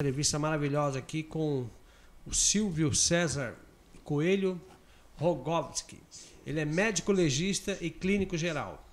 [0.00, 1.68] entrevista maravilhosa aqui com
[2.24, 3.56] o Silvio César
[4.04, 4.60] Coelho
[5.16, 5.98] Rogovski.
[6.46, 8.88] Ele é médico legista e clínico geral.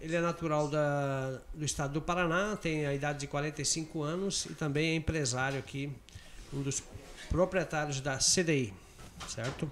[0.00, 4.54] Ele é natural da, do estado do Paraná, tem a idade de 45 anos e
[4.54, 5.92] também é empresário aqui,
[6.50, 6.82] um dos
[7.28, 8.72] proprietários da CDI,
[9.28, 9.70] certo?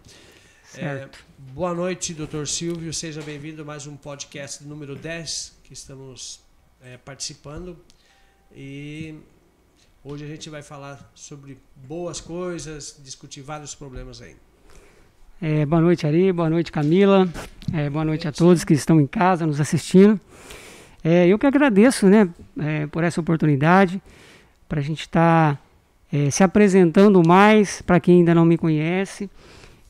[0.66, 1.18] Certo.
[1.18, 2.92] É, boa noite, doutor Silvio.
[2.92, 6.38] Seja bem-vindo a mais um podcast número 10 que estamos
[6.82, 7.82] é, participando.
[8.54, 9.14] E
[10.04, 14.36] hoje a gente vai falar sobre boas coisas, discutir vários problemas aí.
[15.42, 16.32] É, boa noite, Ari.
[16.32, 17.28] Boa noite, Camila.
[17.72, 20.20] É, boa noite a todos que estão em casa nos assistindo.
[21.02, 24.02] É, eu que agradeço né, é, por essa oportunidade,
[24.68, 25.62] para a gente estar tá,
[26.12, 29.30] é, se apresentando mais para quem ainda não me conhece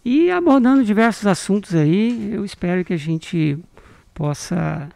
[0.04, 2.32] e abordando diversos assuntos aí.
[2.32, 3.59] Eu espero que a gente
[4.15, 4.88] possa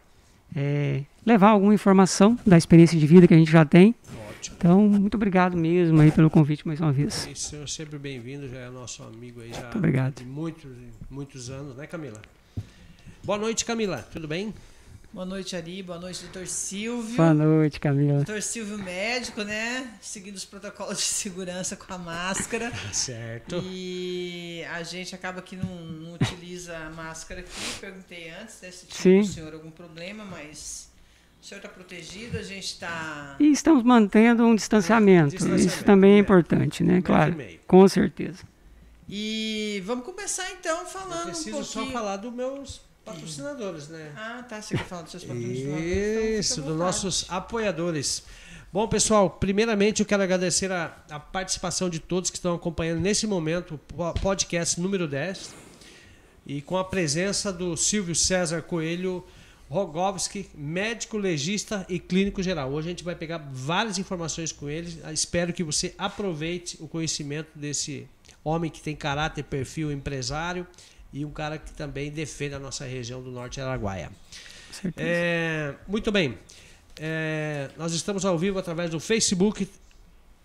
[0.55, 3.95] é, levar alguma informação da experiência de vida que a gente já tem.
[4.07, 4.24] Ótimo.
[4.53, 7.29] Então, muito obrigado mesmo aí pelo convite mais uma vez.
[7.35, 10.15] Senhor sempre bem-vindo, já é nosso amigo aí já Muito obrigado.
[10.17, 10.71] de muitos,
[11.11, 12.21] muitos anos, né, Camila?
[13.23, 14.07] Boa noite, Camila.
[14.13, 14.53] Tudo bem?
[15.15, 15.81] Boa noite, Ari.
[15.81, 17.17] Boa noite, doutor Silvio.
[17.17, 18.17] Boa noite, Camila.
[18.17, 19.95] Doutor Silvio médico, né?
[20.01, 22.73] Seguindo os protocolos de segurança com a máscara.
[22.93, 23.63] Certo.
[23.65, 27.79] E a gente acaba que não, não utiliza a máscara aqui.
[27.81, 29.31] Perguntei antes né, se tinha Sim.
[29.31, 30.91] o senhor algum problema, mas
[31.45, 33.37] o senhor está protegido, a gente está.
[33.39, 35.33] E estamos mantendo um distanciamento.
[35.33, 36.19] Distanciamento, Isso também é é.
[36.19, 37.03] importante, né?
[37.03, 37.37] Claro,
[37.67, 38.45] com certeza.
[39.07, 41.87] E vamos começar então Eu falando um preciso pouquinho.
[41.87, 44.11] só falar dos meus patrocinadores, né?
[44.17, 44.63] Ah, tá.
[44.63, 46.39] Você quer falar dos seus patrocinadores?
[46.39, 48.23] Isso, então fica à dos nossos apoiadores.
[48.73, 53.27] Bom, pessoal, primeiramente eu quero agradecer a, a participação de todos que estão acompanhando nesse
[53.27, 55.55] momento o po- podcast número 10
[56.47, 59.23] e com a presença do Silvio César Coelho
[59.75, 62.71] Rogovski, médico legista e clínico geral.
[62.71, 64.97] Hoje a gente vai pegar várias informações com ele.
[65.13, 68.09] Espero que você aproveite o conhecimento desse
[68.45, 70.65] homem que tem caráter, perfil empresário
[71.13, 74.13] e um cara que também defende a nossa região do Norte Araguaia.
[74.97, 76.39] É, muito bem.
[76.97, 79.69] É, nós estamos ao vivo através do Facebook,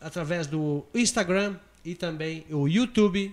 [0.01, 3.31] através do Instagram e também o YouTube.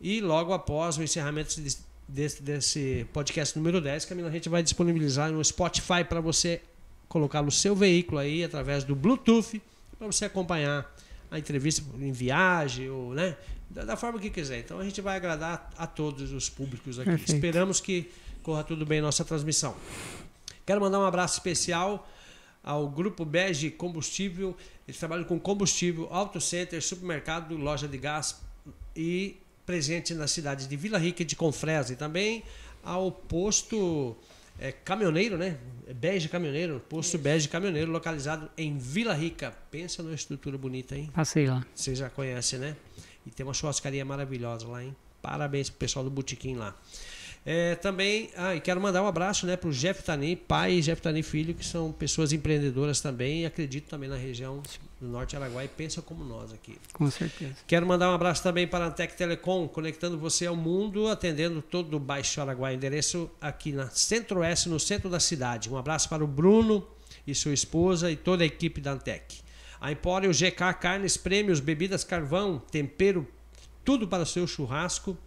[0.00, 1.60] E logo após o encerramento
[2.08, 6.60] desse, desse, podcast número 10, Camila, a gente vai disponibilizar no Spotify para você
[7.08, 9.60] colocar no seu veículo aí através do Bluetooth
[9.98, 10.90] para você acompanhar
[11.30, 13.36] a entrevista em viagem ou né,
[13.70, 14.58] da, da forma que quiser.
[14.60, 17.10] Então a gente vai agradar a todos os públicos aqui.
[17.10, 17.34] Perfeito.
[17.34, 18.10] Esperamos que
[18.42, 19.74] corra tudo bem nossa transmissão.
[20.66, 22.08] Quero mandar um abraço especial
[22.62, 24.56] ao Grupo Bege Combustível.
[24.86, 28.40] Eles trabalham com combustível, auto center, supermercado, loja de gás
[28.94, 29.36] e
[29.66, 31.92] presente na cidade de Vila Rica e de Confresa.
[31.92, 32.42] E também
[32.82, 34.16] ao posto
[34.58, 35.58] é, caminhoneiro, né?
[35.94, 39.52] Bege Caminhoneiro, posto Bege Caminhoneiro, localizado em Vila Rica.
[39.70, 41.10] Pensa numa estrutura bonita, hein?
[41.12, 41.64] Passei lá.
[41.74, 42.76] Você já conhece, né?
[43.26, 44.94] E tem uma churrascaria maravilhosa lá, hein?
[45.20, 46.76] Parabéns pro pessoal do Botequim lá.
[47.44, 51.02] É, também, ah, e quero mandar um abraço né, pro Jeff Tani, pai e Jeff
[51.02, 54.62] Tani filho, que são pessoas empreendedoras também e acredito também na região
[55.00, 56.78] do Norte Araguaia e pensam como nós aqui.
[56.92, 57.56] Com certeza.
[57.66, 61.96] Quero mandar um abraço também para a Antec Telecom, conectando você ao mundo, atendendo todo
[61.96, 62.76] o Baixo Araguaia.
[62.76, 65.68] Endereço aqui na Centro-Oeste, no centro da cidade.
[65.68, 66.86] Um abraço para o Bruno
[67.26, 69.40] e sua esposa e toda a equipe da Antec.
[69.80, 73.26] A Empório GK Carnes, Prêmios, Bebidas Carvão, Tempero,
[73.84, 75.18] tudo para o seu churrasco.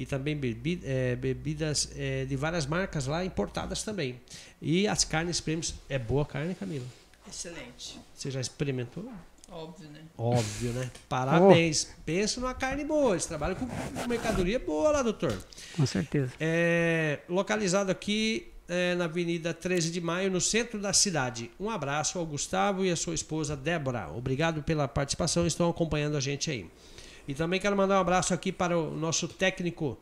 [0.00, 4.18] E também bebi- eh, bebidas eh, de várias marcas lá, importadas também.
[4.62, 5.74] E as carnes prêmios.
[5.90, 6.86] É boa carne, Camila?
[7.28, 8.00] Excelente.
[8.14, 9.04] Você já experimentou?
[9.52, 10.00] Óbvio, né?
[10.16, 10.90] Óbvio, né?
[11.06, 11.88] Parabéns.
[12.06, 13.12] Pensa numa carne boa.
[13.12, 15.36] Eles trabalham com com mercadoria boa lá, doutor.
[15.76, 16.32] Com certeza.
[16.40, 21.50] É, localizado aqui é, na Avenida 13 de Maio, no centro da cidade.
[21.60, 24.08] Um abraço ao Gustavo e a sua esposa Débora.
[24.10, 25.46] Obrigado pela participação.
[25.46, 26.66] Estão acompanhando a gente aí.
[27.30, 29.98] E também quero mandar um abraço aqui para o nosso técnico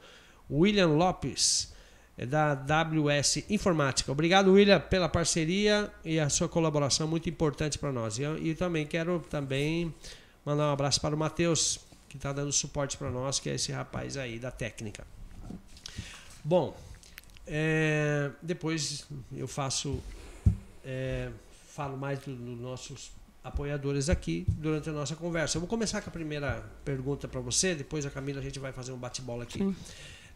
[0.51, 1.73] William Lopes,
[2.17, 4.11] é da WS Informática.
[4.11, 8.19] Obrigado, William, pela parceria e a sua colaboração muito importante para nós.
[8.19, 9.95] E, eu- e também quero também
[10.45, 13.71] mandar um abraço para o Matheus, que está dando suporte para nós, que é esse
[13.71, 15.07] rapaz aí da técnica.
[16.43, 16.75] Bom,
[17.47, 20.01] é, depois eu faço,
[20.85, 21.29] é,
[21.75, 23.11] falo mais dos dos nossos
[23.43, 25.57] apoiadores aqui durante a nossa conversa.
[25.57, 28.73] Eu vou começar com a primeira pergunta para você, depois a Camila a gente vai
[28.73, 29.59] fazer um bate-bola aqui.
[29.59, 29.75] Sim.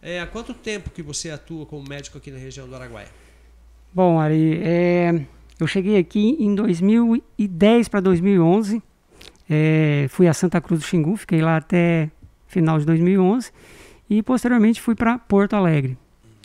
[0.01, 3.09] É, há quanto tempo que você atua como médico aqui na região do Araguaia?
[3.95, 5.25] Bom, Ari, é,
[5.61, 8.83] eu cheguei aqui em 2010 para 2011.
[9.49, 12.11] É, fui a Santa Cruz do Xingu, fiquei lá até
[12.49, 13.53] final de 2011.
[14.11, 15.97] E posteriormente fui para Porto Alegre.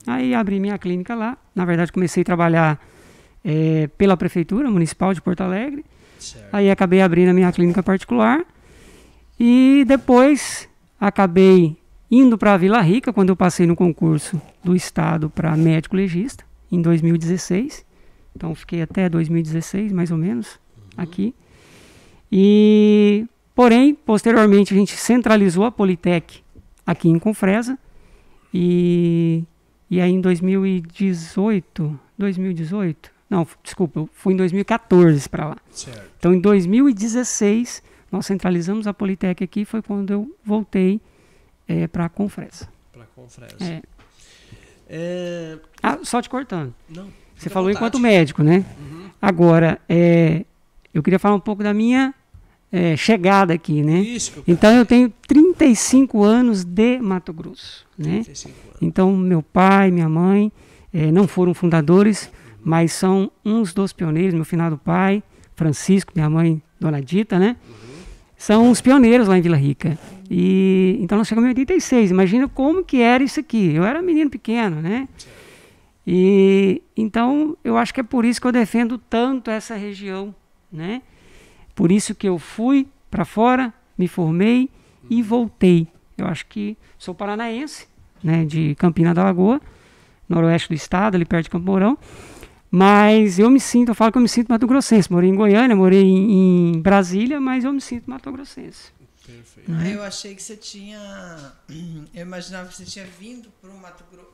[0.06, 1.38] Aí abri minha clínica lá.
[1.56, 2.80] Na verdade, comecei a trabalhar
[3.44, 5.84] é, pela Prefeitura Municipal de Porto Alegre.
[6.20, 6.54] Certo.
[6.54, 8.46] Aí acabei abrindo a minha clínica particular
[9.40, 10.68] E depois
[11.00, 11.78] acabei
[12.10, 16.82] indo para Vila Rica, quando eu passei no concurso do Estado para médico legista, em
[16.82, 17.86] 2016.
[18.36, 21.04] Então fiquei até 2016, mais ou menos, uhum.
[21.04, 21.36] aqui.
[22.32, 23.26] E,
[23.56, 26.42] porém, posteriormente a gente centralizou a Politec
[26.86, 27.78] aqui em Confresa.
[28.54, 29.44] E,
[29.90, 35.58] e aí em 2018, 2018, não, desculpa, eu fui em 2014 para lá.
[35.72, 36.10] Certo.
[36.18, 41.02] Então em 2016 nós centralizamos a Politec aqui, foi quando eu voltei
[41.68, 42.70] é, para a Confresa.
[42.94, 43.56] Para a Confresa.
[43.60, 43.82] É.
[44.90, 45.58] É...
[45.84, 46.74] Ah, só te cortando.
[46.90, 47.10] Não.
[47.36, 47.86] Você falou vontade.
[47.86, 48.66] enquanto médico, né?
[48.80, 49.10] Uhum.
[49.22, 50.46] Agora, é,
[50.94, 52.14] eu queria falar um pouco da minha
[52.72, 54.00] é, chegada aqui, né?
[54.00, 58.24] Isso então eu tenho 35 anos de Mato Grosso, né?
[58.82, 60.52] Então meu pai, minha mãe
[60.94, 62.32] é, não foram fundadores.
[62.68, 64.34] Mas são uns dos pioneiros.
[64.34, 65.24] Meu finado pai,
[65.56, 67.56] Francisco, minha mãe, Dona Dita, né?
[67.66, 67.76] Uhum.
[68.36, 69.98] São os pioneiros lá em Vila Rica.
[70.30, 72.12] E então nós chegamos em 86.
[72.12, 73.74] Imagina como que era isso aqui.
[73.74, 75.08] Eu era menino pequeno, né?
[76.06, 80.36] E então eu acho que é por isso que eu defendo tanto essa região,
[80.70, 81.02] né?
[81.74, 84.70] Por isso que eu fui para fora, me formei
[85.10, 85.88] e voltei.
[86.18, 87.88] Eu acho que sou paranaense,
[88.22, 89.62] né, de Campina da Lagoa,
[90.28, 91.98] noroeste do estado, ali perto de Campo Mourão.
[92.70, 95.12] Mas eu me sinto, eu falo que eu me sinto mato-grossense.
[95.12, 98.92] Morei em Goiânia, morei em, em Brasília, mas eu me sinto mato-grossense.
[99.26, 99.72] Perfeito.
[99.74, 101.54] Ah, eu achei que você tinha.
[102.14, 103.50] Eu imaginava que você tinha vindo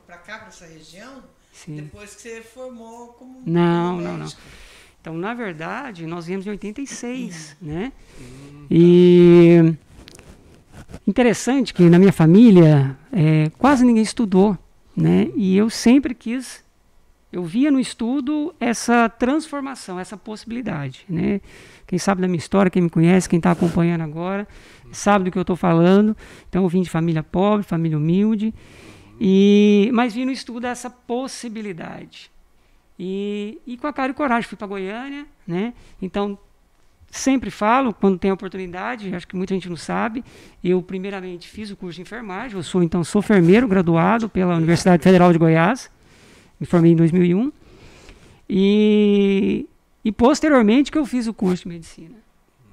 [0.06, 1.22] para cá, para essa região,
[1.52, 1.76] Sim.
[1.76, 3.42] depois que você formou como.
[3.44, 4.28] Não, não, não.
[5.00, 7.68] Então, na verdade, nós viemos em 86, uhum.
[7.68, 7.92] né?
[8.18, 8.66] Uhum.
[8.70, 9.74] E
[11.06, 14.56] interessante que na minha família é, quase ninguém estudou,
[14.96, 15.28] né?
[15.34, 16.63] E eu sempre quis
[17.34, 21.04] eu via no estudo essa transformação, essa possibilidade.
[21.08, 21.40] Né?
[21.84, 24.46] Quem sabe da minha história, quem me conhece, quem está acompanhando agora,
[24.92, 26.16] sabe do que eu estou falando.
[26.48, 28.54] Então, eu vim de família pobre, família humilde,
[29.20, 32.30] e, mas vi no estudo essa possibilidade.
[32.96, 35.26] E, e com a cara e coragem, fui para Goiânia.
[35.44, 35.74] Né?
[36.00, 36.38] Então,
[37.10, 40.24] sempre falo, quando tem oportunidade, acho que muita gente não sabe,
[40.62, 45.02] eu primeiramente fiz o curso de enfermagem, eu sou então sou enfermeiro graduado pela Universidade
[45.02, 45.90] Federal de Goiás,
[46.58, 47.52] me formei em 2001.
[48.48, 49.66] E,
[50.04, 52.16] e posteriormente que eu fiz o curso de medicina.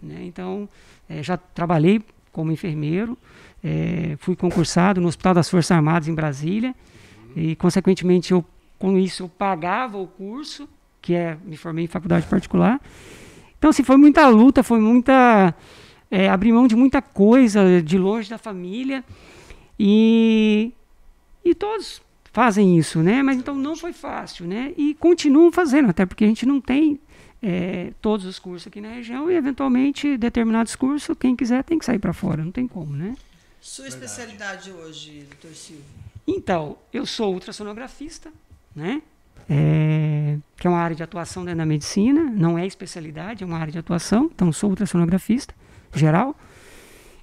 [0.02, 0.24] Né?
[0.24, 0.68] Então,
[1.10, 2.02] é, já trabalhei
[2.32, 3.18] como enfermeiro,
[3.64, 6.74] é, fui concursado no Hospital das Forças Armadas em Brasília,
[7.36, 8.44] e consequentemente eu,
[8.80, 10.68] com isso eu pagava o curso,
[11.02, 12.80] que é, me formei em faculdade particular.
[13.58, 15.54] Então, assim, foi muita luta, foi muita.
[16.10, 19.04] É, abrir mão de muita coisa, de longe da família.
[19.80, 20.74] E,
[21.46, 22.02] e todos
[22.32, 23.22] fazem isso, né?
[23.22, 24.74] Mas então não foi fácil, né?
[24.78, 27.00] E continuam fazendo, até porque a gente não tem
[27.42, 31.86] é, todos os cursos aqui na região e eventualmente determinados cursos, quem quiser tem que
[31.86, 33.16] sair para fora, não tem como, né?
[33.60, 34.06] Sua Verdade.
[34.06, 35.84] especialidade hoje, doutor Silvio?
[36.28, 38.32] Então, eu sou ultrassonografista,
[38.76, 39.02] né?
[39.50, 43.58] É, que é uma área de atuação dentro da medicina, não é especialidade, é uma
[43.58, 45.54] área de atuação, então sou ultrassonografista
[45.94, 46.36] geral.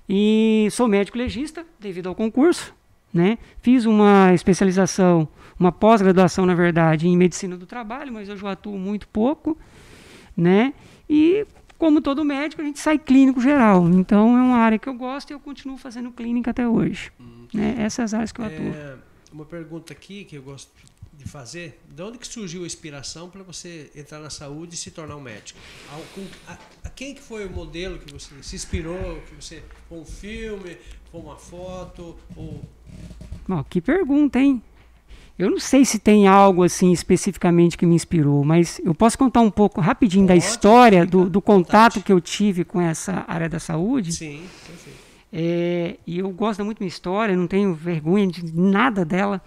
[0.09, 2.75] E sou médico legista, devido ao concurso,
[3.13, 3.39] né?
[3.61, 5.29] Fiz uma especialização,
[5.59, 9.57] uma pós-graduação, na verdade, em medicina do trabalho, mas hoje eu atuo muito pouco.
[10.37, 10.73] Né?
[11.09, 11.47] E,
[11.77, 13.89] como todo médico, a gente sai clínico geral.
[13.89, 17.11] Então, é uma área que eu gosto e eu continuo fazendo clínica até hoje.
[17.21, 17.47] Hum.
[17.53, 17.77] Né?
[17.79, 18.67] Essas áreas que eu atuo.
[18.67, 18.97] É,
[19.33, 20.71] uma pergunta aqui que eu gosto
[21.19, 24.91] de fazer: de onde que surgiu a inspiração para você entrar na saúde e se
[24.91, 25.59] tornar um médico?
[25.91, 29.21] A, a, a, quem que foi o modelo que você se inspirou?
[29.23, 30.79] Que você um filme,
[31.11, 32.63] foi uma foto ou
[33.47, 34.63] Bom, que pergunta, hein?
[35.39, 39.41] Eu não sei se tem algo assim especificamente que me inspirou, mas eu posso contar
[39.41, 43.49] um pouco rapidinho Pode, da história, do, do contato que eu tive com essa área
[43.49, 44.13] da saúde.
[44.13, 44.99] Sim, perfeito.
[45.33, 49.41] É, e eu gosto muito da minha história, não tenho vergonha de nada dela.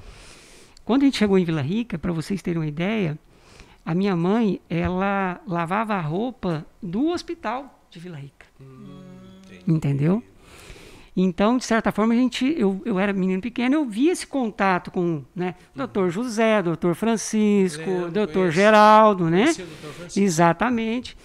[0.86, 3.20] Quando a gente chegou em Vila Rica, para vocês terem uma ideia,
[3.86, 8.46] a minha mãe, ela lavava a roupa do hospital de Vila Rica.
[8.62, 9.02] Hum,
[9.68, 10.24] Entendeu?
[11.16, 14.90] Então, de certa forma, a gente, eu, eu era menino pequeno, eu via esse contato
[14.90, 19.54] com né, o doutor José, doutor Francisco, Lembro, doutor Geraldo, né?
[20.16, 21.18] Exatamente.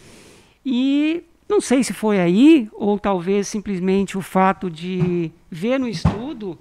[0.65, 6.59] E não sei se foi aí, ou talvez simplesmente o fato de ver no estudo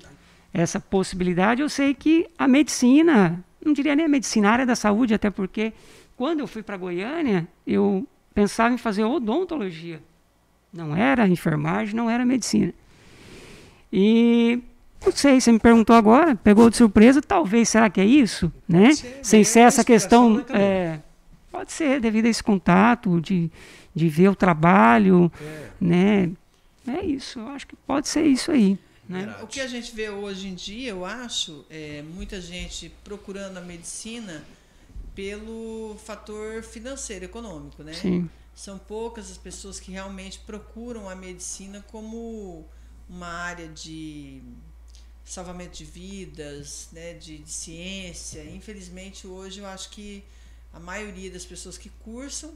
[0.53, 1.63] essa possibilidade.
[1.63, 5.31] Eu sei que a medicina, não diria nem a medicina, a área da saúde, até
[5.31, 5.73] porque
[6.15, 9.99] quando eu fui para Goiânia, eu pensava em fazer odontologia.
[10.71, 12.71] Não era enfermagem, não era medicina.
[13.97, 14.61] E
[15.05, 18.51] não sei, você me perguntou agora, pegou de surpresa, talvez, será que é isso?
[18.67, 18.93] Né?
[18.93, 20.45] Ser, Sem ser essa questão.
[20.49, 20.99] É,
[21.49, 23.49] pode ser, devido a esse contato, de,
[23.95, 25.69] de ver o trabalho, é.
[25.79, 26.31] né?
[26.85, 27.39] é isso.
[27.39, 28.77] Eu acho que pode ser isso aí.
[29.07, 29.33] Né?
[29.41, 33.61] O que a gente vê hoje em dia, eu acho, é muita gente procurando a
[33.61, 34.43] medicina
[35.15, 37.93] pelo fator financeiro, econômico, né?
[37.93, 38.29] Sim.
[38.53, 42.65] São poucas as pessoas que realmente procuram a medicina como
[43.09, 44.41] uma área de
[45.23, 48.43] salvamento de vidas, né, de, de ciência.
[48.43, 50.23] Infelizmente, hoje eu acho que
[50.71, 52.53] a maioria das pessoas que cursam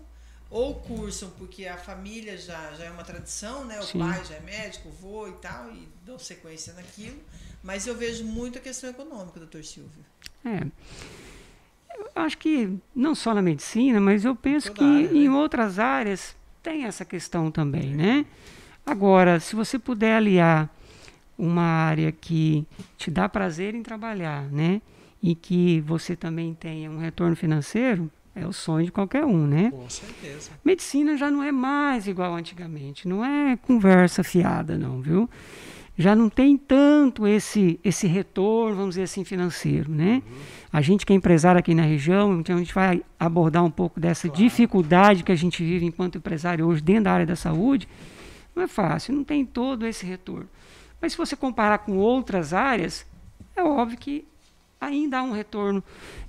[0.50, 3.80] ou cursam porque a família já, já é uma tradição, né?
[3.80, 4.00] O Sim.
[4.00, 7.20] pai já é médico, o vô e tal, e dão sequência naquilo.
[7.64, 10.06] Mas eu vejo muito a questão econômica, doutor Silvio.
[10.44, 10.66] É.
[11.98, 15.36] Eu acho que não só na medicina, mas eu penso Toda que área, em né?
[15.36, 18.26] outras áreas tem essa questão também, né?
[18.90, 20.68] Agora, se você puder aliar
[21.38, 22.66] uma área que
[22.98, 24.82] te dá prazer em trabalhar, né?
[25.22, 29.70] E que você também tenha um retorno financeiro, é o sonho de qualquer um, né?
[29.72, 30.52] Com certeza.
[30.66, 35.30] Medicina já não é mais igual antigamente, não é conversa fiada, não, viu?
[35.96, 40.24] Já não tem tanto esse esse retorno, vamos dizer assim, financeiro, né?
[40.26, 40.38] Uhum.
[40.74, 44.00] A gente que é empresário aqui na região, então a gente vai abordar um pouco
[44.00, 44.44] dessa claro.
[44.44, 47.88] dificuldade que a gente vive enquanto empresário hoje dentro da área da saúde.
[48.60, 50.50] Não é fácil, não tem todo esse retorno.
[51.00, 53.06] Mas se você comparar com outras áreas,
[53.56, 54.28] é óbvio que
[54.82, 55.82] ainda há um retorno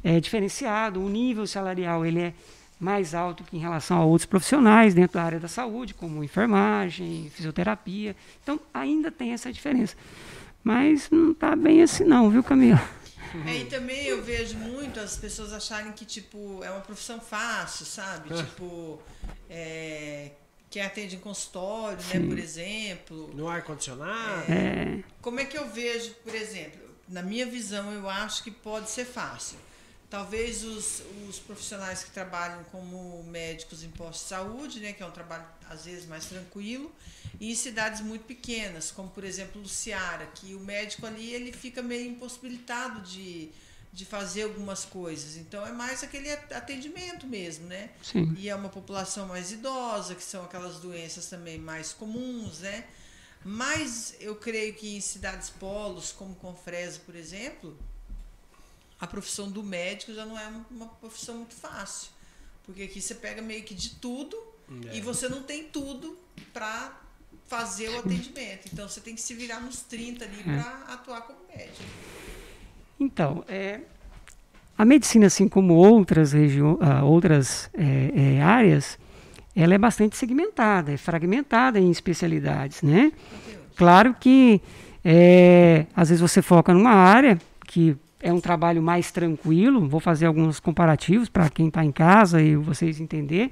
[0.04, 2.34] é, diferenciado, o nível salarial ele é
[2.78, 7.28] mais alto que em relação a outros profissionais dentro da área da saúde, como enfermagem,
[7.34, 8.14] fisioterapia.
[8.40, 9.96] Então, ainda tem essa diferença.
[10.62, 12.80] Mas não está bem assim não, viu, Camila?
[13.44, 17.87] É, e também eu vejo muito as pessoas acharem que, tipo, é uma profissão fácil,
[17.87, 18.32] sabe?
[18.32, 18.37] É.
[18.37, 19.00] Tipo,
[19.49, 20.30] é,
[20.70, 22.18] que atende em consultório, né, Sim.
[22.20, 23.34] né, por exemplo.
[23.34, 24.50] No ar-condicionado.
[24.50, 28.88] É, como é que eu vejo, por exemplo, na minha visão, eu acho que pode
[28.88, 29.58] ser fácil.
[30.08, 35.06] Talvez os, os profissionais que trabalham como médicos em postos de saúde, né, que é
[35.06, 36.90] um trabalho às vezes mais tranquilo,
[37.40, 41.80] e em cidades muito pequenas, como por exemplo Luciara, que o médico ali ele fica
[41.80, 43.50] meio impossibilitado de,
[43.92, 45.37] de fazer algumas coisas.
[45.37, 47.90] Então é mais aquele atendimento mesmo, né?
[48.02, 48.35] Sim.
[48.38, 52.85] E é uma população mais idosa, que são aquelas doenças também mais comuns, né?
[53.44, 57.76] Mas eu creio que em cidades polos, como Confresa, por exemplo,
[59.00, 62.11] a profissão do médico já não é uma profissão muito fácil.
[62.64, 64.37] Porque aqui você pega meio que de tudo
[64.87, 64.97] é.
[64.97, 66.18] e você não tem tudo
[66.52, 67.00] para
[67.49, 68.68] fazer o atendimento.
[68.73, 70.42] Então você tem que se virar nos 30 ali é.
[70.42, 71.82] para atuar como médico.
[73.00, 73.80] Então, é,
[74.76, 78.99] a medicina, assim como outras, uh, outras é, é, áreas,
[79.57, 83.11] ela é bastante segmentada, é fragmentada em especialidades, né?
[83.75, 84.61] Claro que
[85.02, 90.26] é, às vezes você foca numa área que é um trabalho mais tranquilo, vou fazer
[90.26, 93.50] alguns comparativos para quem está em casa e vocês entender.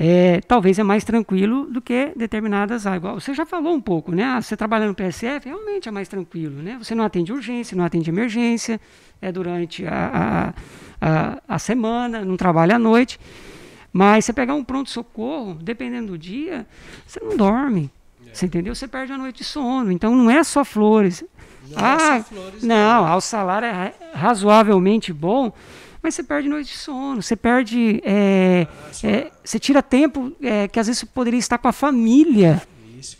[0.00, 3.02] É, talvez é mais tranquilo do que determinadas áreas.
[3.14, 4.22] Você já falou um pouco, né?
[4.22, 6.78] Ah, você trabalha no PSF, realmente é mais tranquilo, né?
[6.78, 8.80] Você não atende urgência, não atende emergência,
[9.20, 10.54] é durante a,
[11.00, 13.18] a, a, a semana, não trabalha à noite.
[13.92, 16.64] Mas você pegar um pronto-socorro, dependendo do dia,
[17.04, 17.90] você não dorme.
[18.24, 18.34] É.
[18.34, 18.76] Você entendeu?
[18.76, 19.90] Você perde a noite de sono.
[19.90, 21.24] Então não é só flores.
[21.68, 22.62] Não ah, é só ah, flores.
[22.62, 23.16] Não, não.
[23.16, 25.52] o salário é razoavelmente bom,
[26.02, 27.22] mas você perde noite de sono.
[27.22, 28.00] Você perde.
[28.04, 28.66] É,
[29.02, 32.62] é, você tira tempo é, que às vezes você poderia estar com a família.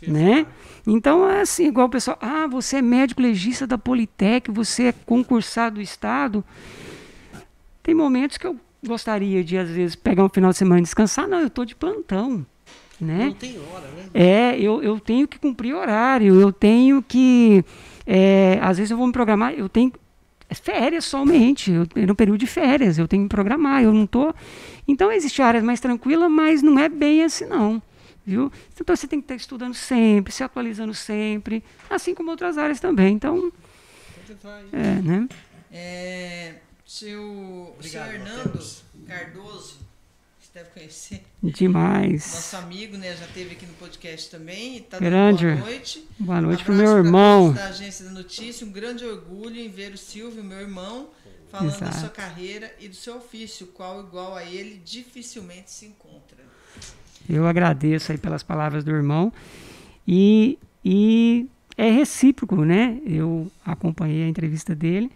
[0.07, 0.45] Né?
[0.85, 4.91] Então é assim, igual o pessoal, ah, você é médico legista da Politec, você é
[4.91, 6.43] concursado do Estado.
[7.83, 11.27] Tem momentos que eu gostaria de, às vezes, pegar um final de semana e descansar.
[11.27, 12.45] Não, eu estou de plantão.
[12.99, 13.27] Né?
[13.27, 14.09] Não tem hora, né?
[14.13, 17.63] É, eu, eu tenho que cumprir horário, eu tenho que.
[18.05, 19.93] É, às vezes eu vou me programar, eu tenho
[20.57, 24.33] férias somente, eu, no período de férias, eu tenho que programar, eu não estou.
[24.87, 27.81] Então existe áreas mais tranquilas, mas não é bem assim não.
[28.25, 28.51] Viu?
[28.73, 33.15] Então você tem que estar estudando sempre, se atualizando sempre, assim como outras áreas também.
[33.15, 33.51] Então.
[34.71, 35.27] É, né?
[35.71, 38.59] É, seu, Obrigado, seu Hernando.
[39.07, 39.78] Cardoso,
[40.59, 41.21] deve conhecer.
[41.41, 42.33] Demais.
[42.33, 43.15] Nosso amigo, né?
[43.15, 44.81] Já esteve aqui no podcast também.
[44.81, 45.45] Tá grande.
[45.45, 46.07] Boa noite.
[46.19, 47.53] Boa noite para o meu irmão.
[47.53, 48.67] Da agência da notícia.
[48.67, 51.09] Um grande orgulho em ver o Silvio, meu irmão,
[51.49, 51.85] falando Exato.
[51.85, 56.37] da sua carreira e do seu ofício, qual igual a ele dificilmente se encontra.
[57.29, 59.31] Eu agradeço aí pelas palavras do irmão.
[60.07, 61.47] E, e
[61.77, 62.99] é recíproco, né?
[63.05, 65.09] Eu acompanhei a entrevista dele.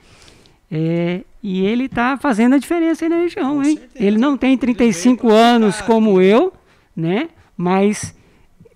[0.75, 3.79] É, e ele está fazendo a diferença aí na região, hein?
[3.93, 6.51] Ele não tem 35 ele anos como eu,
[6.95, 7.29] né?
[7.55, 8.15] Mas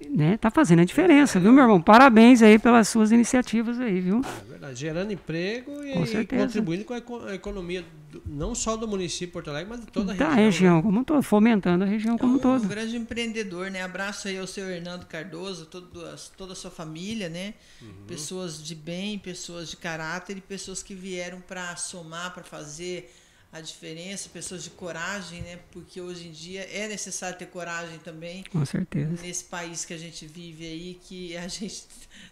[0.10, 1.82] né, tá fazendo a diferença, viu, meu irmão?
[1.82, 4.22] Parabéns aí pelas suas iniciativas aí, viu?
[4.46, 8.76] É verdade, gerando emprego Com e, contribuindo com a eco- a economia do- não só
[8.78, 10.46] do município de Porto Alegre, mas de toda a da região.
[10.46, 10.82] região né?
[10.82, 12.64] como um todo, fomentando a região como um um, todo.
[12.64, 13.82] um grande empreendedor, né?
[13.82, 15.90] Abraço aí ao seu Hernando Cardoso, todo,
[16.38, 17.54] toda a sua família, né?
[17.82, 17.88] Uhum.
[18.08, 23.14] Pessoas de bem, pessoas de caráter e pessoas que vieram para somar, para fazer
[23.58, 25.60] a diferença, pessoas de coragem, né?
[25.72, 29.22] Porque hoje em dia é necessário ter coragem também Com certeza.
[29.22, 31.86] nesse país que a gente vive aí, que a gente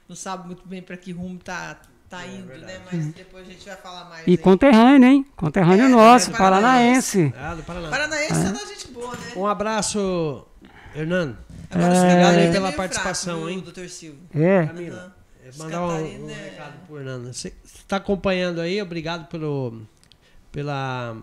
[0.08, 2.72] não sabe muito bem para que rumo tá tá É indo, verdade.
[2.74, 2.82] né?
[2.92, 4.28] Mas depois a gente vai falar mais.
[4.28, 4.38] E aí.
[4.38, 5.26] conterrâneo, hein?
[5.36, 7.34] Conterrâneo É, nosso, também paranaense.
[7.36, 7.90] Ah, do Paraná.
[7.90, 9.34] Paranaense é da gente boa, né?
[9.36, 10.46] Um abraço,
[10.96, 11.36] Hernando.
[11.72, 12.00] Agora, É.
[12.00, 13.60] Obrigado aí Catarina pela é participação, fraco, hein?
[13.60, 14.22] Doutor Silvio.
[14.36, 17.34] É, Camila, é, Os mandar um, um é- recado pro Hernando.
[17.34, 19.82] Você está acompanhando aí, obrigado pelo,
[20.56, 21.18] pela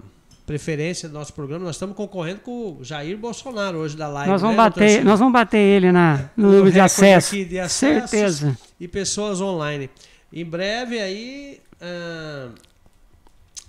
[0.44, 1.64] preferência do nosso programa.
[1.64, 4.30] Nós estamos concorrendo com o Jair Bolsonaro hoje da live.
[4.30, 7.28] nós vamos né, bater, nós vamos bater ele na, no O número de acesso.
[7.34, 8.58] aqui de acessos Certeza.
[8.78, 9.88] E pessoas online.
[10.30, 12.50] Em breve aí ah,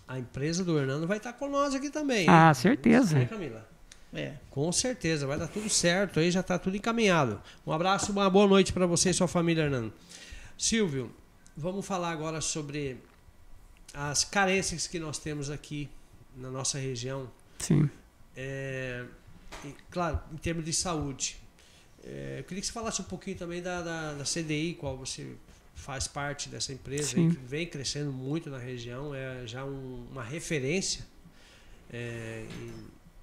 [0.05, 2.23] a empresa do Hernando vai estar com nós aqui também.
[2.23, 2.27] hein?
[2.29, 3.17] Ah, certeza.
[3.17, 3.65] Né, Camila?
[4.13, 4.33] É.
[4.49, 7.41] Com certeza, vai dar tudo certo aí, já está tudo encaminhado.
[7.65, 9.93] Um abraço, uma boa noite para você e sua família, Hernando.
[10.57, 11.09] Silvio,
[11.55, 12.97] vamos falar agora sobre
[13.93, 15.89] as carências que nós temos aqui
[16.35, 17.29] na nossa região.
[17.59, 17.89] Sim.
[18.35, 19.05] É,
[19.63, 21.37] e, claro, em termos de saúde.
[22.03, 25.35] É, eu queria que você falasse um pouquinho também da, da, da CDI, qual você
[25.75, 31.05] faz parte dessa empresa, que vem crescendo muito na região, é já um- uma referência.
[31.91, 32.71] É, e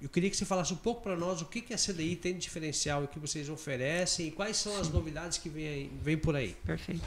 [0.00, 2.32] eu queria que você falasse um pouco para nós o que, que a CDI tem
[2.34, 6.16] de diferencial, o que vocês oferecem e quais são as novidades que vêm aí- vêm
[6.16, 6.56] por aí.
[6.64, 7.02] Perfeito.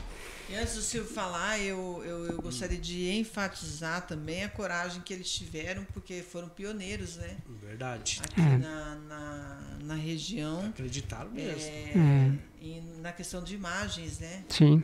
[0.49, 5.13] E antes do Silvio falar, eu, eu, eu gostaria de enfatizar também a coragem que
[5.13, 7.37] eles tiveram, porque foram pioneiros, né?
[7.61, 8.21] Verdade.
[8.23, 8.57] Aqui É.
[8.57, 10.65] na, na, na região.
[10.67, 11.61] Acreditaram mesmo.
[11.61, 12.31] É, É.
[12.61, 14.43] E na questão de imagens, né?
[14.49, 14.83] Sim.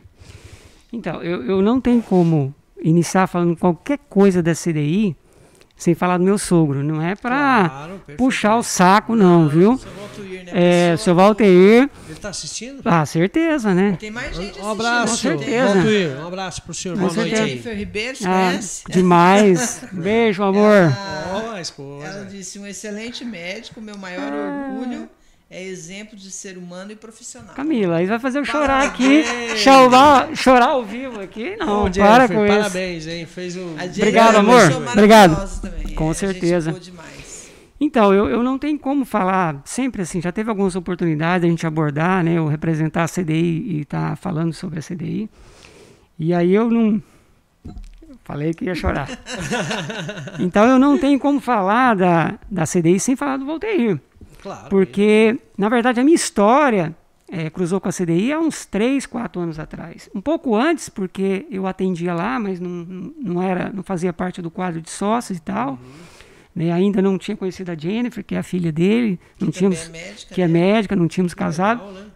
[0.92, 2.52] Então, eu, eu não tenho como
[2.82, 5.14] iniciar falando qualquer coisa da CDI
[5.80, 6.82] sem falar do meu sogro.
[6.84, 9.76] Não é para Claro, puxar o saco, não, viu?
[9.78, 10.52] Seu Valtuir, né?
[10.92, 12.82] É, seu Valteir, Ele está assistindo?
[12.84, 13.96] ah, certeza, né?
[13.98, 15.74] Tem mais gente Um abraço, Com certeza.
[15.74, 16.16] Valtuir.
[16.20, 16.94] Um abraço pro senhor.
[16.96, 17.42] Com Boa noite certeza.
[17.44, 17.50] aí.
[17.50, 18.82] Jennifer Ribeiro, Ah, conhece?
[18.88, 19.82] demais.
[19.92, 20.74] Beijo, amor.
[20.74, 22.06] Ela- esposa.
[22.06, 25.08] Ela disse: um excelente médico, meu maior orgulho
[25.50, 27.56] é exemplo de ser humano e profissional.
[27.56, 29.24] Camila, aí vai fazer eu chorar aqui.
[29.24, 29.58] Parabéns.
[29.58, 31.56] Chorar, chorar ao vivo aqui?
[31.56, 32.56] Não, Ô, para Jennifer, com isso.
[32.56, 33.26] parabéns, hein?
[33.26, 33.76] Fez um.
[33.76, 34.62] Jennifer Obrigado, é amor.
[34.92, 35.60] Obrigado.
[35.60, 35.94] Também.
[35.96, 36.80] Com é, certeza.
[37.80, 41.50] Então, eu, eu não tenho como falar, sempre assim, já teve algumas oportunidades de a
[41.50, 45.30] gente abordar, né, eu representar a CDI e estar falando sobre a CDI,
[46.18, 47.02] e aí eu não,
[48.22, 49.08] falei que ia chorar.
[50.38, 53.98] então eu não tenho como falar da, da CDI sem falar do Voltair,
[54.42, 54.68] Claro.
[54.70, 56.94] porque, na verdade, a minha história
[57.30, 60.08] eh, cruzou com a CDI há uns 3, 4 anos atrás.
[60.14, 62.70] Um pouco antes, porque eu atendia lá, mas não,
[63.20, 65.78] não- era, não fazia parte do quadro de sócios e tal,
[66.54, 69.86] né, ainda não tinha conhecido a Jennifer, que é a filha dele, não Que tínhamos,
[69.86, 70.52] é médica, que é né?
[70.72, 71.92] médica, não tínhamos Legal, casado.
[71.92, 72.06] né?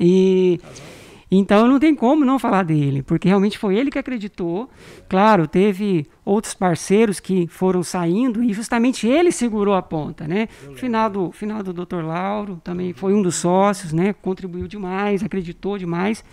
[0.00, 0.86] E Casal.
[1.30, 4.68] Então não tem como não falar dele, porque realmente foi ele que acreditou.
[5.08, 10.48] Claro, teve outros parceiros que foram saindo e justamente ele segurou a ponta, né?
[10.76, 12.02] Final do final do Dr.
[12.02, 14.14] Lauro também foi um dos sócios, né?
[14.14, 16.24] Contribuiu demais, acreditou demais.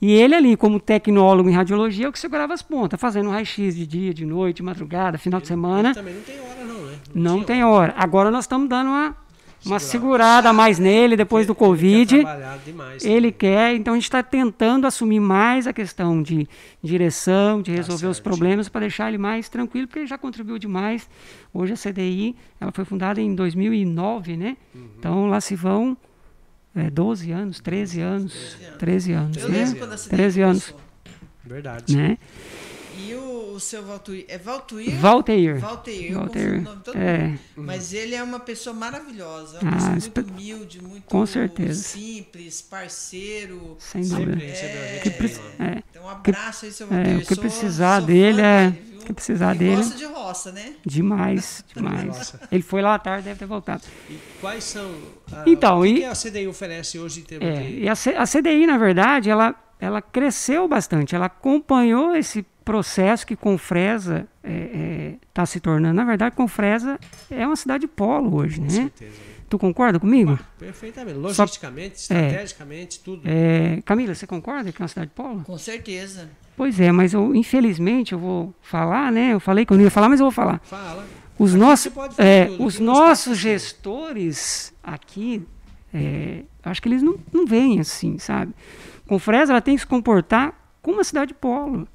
[0.00, 3.74] E ele ali, como tecnólogo em radiologia, é o que segurava as pontas, fazendo raio-x
[3.74, 5.90] de dia, de noite, de madrugada, final de semana.
[5.90, 6.98] Ele também não tem hora, não, né?
[7.14, 7.92] Não tinha tem hora.
[7.92, 7.94] hora.
[7.96, 9.16] Agora nós estamos dando uma,
[9.66, 10.52] uma Segurada.
[10.52, 12.16] mais nele depois do Ele quer Covid.
[12.64, 16.48] demais Ele quer, então a gente está tentando assumir mais a questão de
[16.82, 18.24] direção, de resolver os certo.
[18.24, 21.08] problemas para deixar ele mais tranquilo, porque ele já contribuiu demais.
[21.52, 24.56] Hoje a CDI, ela foi fundada em 2009, né?
[24.74, 24.88] Uhum.
[24.98, 25.96] Então lá se vão
[26.74, 29.58] é, 12 anos, 13 anos, 13 anos, Eu né?
[29.64, 30.74] lembro quando a CDI 13 anos.
[31.44, 31.96] Verdade.
[31.96, 32.18] né?
[33.54, 34.24] O, seu Valtuir.
[34.28, 34.96] É Valtuir?
[34.98, 35.58] Valteir.
[35.58, 36.64] Valteir, eu Valteir.
[36.64, 37.26] confundo o nome É.
[37.28, 37.38] mundo.
[37.56, 41.82] Mas ele é uma pessoa maravilhosa, uma Ah, pessoa muito humilde, muito Com certeza.
[41.82, 43.76] simples, parceiro.
[43.78, 44.42] Sem dúvida.
[44.44, 45.02] É,
[45.58, 45.66] lá.
[45.66, 45.82] É.
[45.90, 47.14] Então, um abraço aí, seu Valteir.
[47.14, 49.96] É, o que Sou- precisar sou dele fã é- dele, que precisar E dele- gosta
[49.96, 50.72] de roça, né?
[50.84, 52.34] Demais, demais.
[52.50, 53.82] Ele foi lá à tarde, deve ter voltado.
[54.10, 54.90] E quais são.
[55.46, 57.78] Então, o que, e- que a CDI oferece hoje em termos É, de.
[57.80, 63.26] e a, C- a CDI, na verdade, ela, ela cresceu bastante, ela acompanhou esse processo
[63.26, 64.26] que Confresa
[65.28, 65.94] está se tornando.
[65.94, 66.98] Na verdade, Confresa
[67.30, 68.70] é uma cidade polo hoje, Com né?
[68.70, 69.10] certeza.
[69.10, 69.34] né?
[69.48, 70.38] Tu concorda comigo?
[70.58, 71.18] Perfeitamente.
[71.18, 73.22] Logisticamente, estrategicamente, tudo.
[73.24, 75.42] É, Camila, você concorda que é uma cidade polo?
[75.42, 76.30] Com certeza.
[76.56, 79.32] Pois é, mas eu, infelizmente eu vou falar, né?
[79.32, 80.60] Eu falei que eu não ia falar, mas eu vou falar.
[80.64, 81.06] Fala.
[81.38, 85.42] Os Aqui falar é, tudo, os nossos é gestores aqui
[85.92, 88.52] É, acho que eles não, não veem assim, sabe?
[89.06, 91.86] Confresa ela tem que se comportar como uma cidade polo,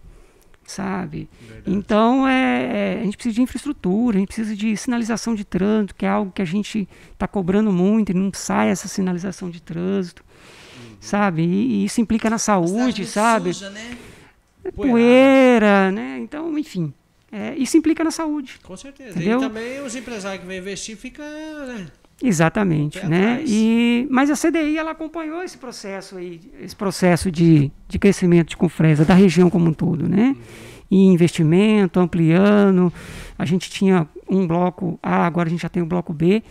[0.70, 1.28] sabe?
[1.42, 1.76] Verdade.
[1.76, 5.96] Então é, é, a gente precisa de infraestrutura, a gente precisa de sinalização de trânsito,
[5.96, 9.62] que é algo que a gente está cobrando muito e não sai essa sinalização de
[9.62, 10.98] trânsito, uhum.
[11.00, 11.42] sabe?
[11.42, 13.54] E, e, isso implica na saúde, sabe?
[13.54, 13.98] Suja, né?
[14.76, 16.20] Poeira, né?
[16.20, 16.94] Então, enfim.
[17.32, 18.60] É, isso implica na saúde.
[18.64, 19.12] Com certeza.
[19.12, 19.40] Entendeu?
[19.40, 21.26] E também os empresários que vêm investir ficam.
[21.26, 21.88] Né?
[22.22, 23.42] Exatamente, né?
[23.46, 28.58] E, mas a CDI ela acompanhou esse processo aí, esse processo de, de crescimento de
[28.58, 30.28] Confresa da região como um todo, né?
[30.28, 30.36] Uhum.
[30.92, 32.92] E investimento, ampliando.
[33.38, 36.44] A gente tinha um bloco A, agora a gente já tem o bloco B.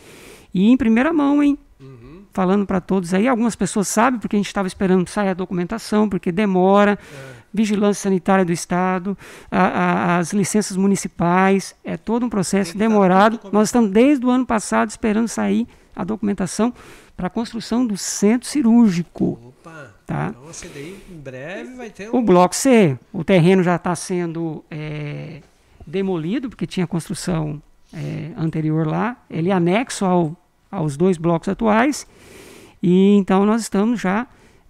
[0.54, 1.58] E em primeira mão, hein?
[1.78, 2.22] Uhum.
[2.32, 6.08] Falando para todos aí, algumas pessoas sabem porque a gente estava esperando sair a documentação,
[6.08, 6.92] porque demora.
[7.34, 9.16] É vigilância sanitária do Estado,
[9.50, 13.40] a, a, as licenças municipais, é todo um processo demorado.
[13.52, 16.72] Nós estamos desde o ano passado esperando sair a documentação
[17.16, 19.38] para a construção do centro cirúrgico.
[19.48, 20.28] Opa, tá?
[20.30, 22.18] então a CDI em breve vai ter um...
[22.18, 25.42] O bloco C, o terreno já está sendo é,
[25.84, 27.60] demolido, porque tinha construção
[27.92, 30.36] é, anterior lá, ele é anexo ao,
[30.70, 32.06] aos dois blocos atuais,
[32.80, 34.28] e então nós estamos já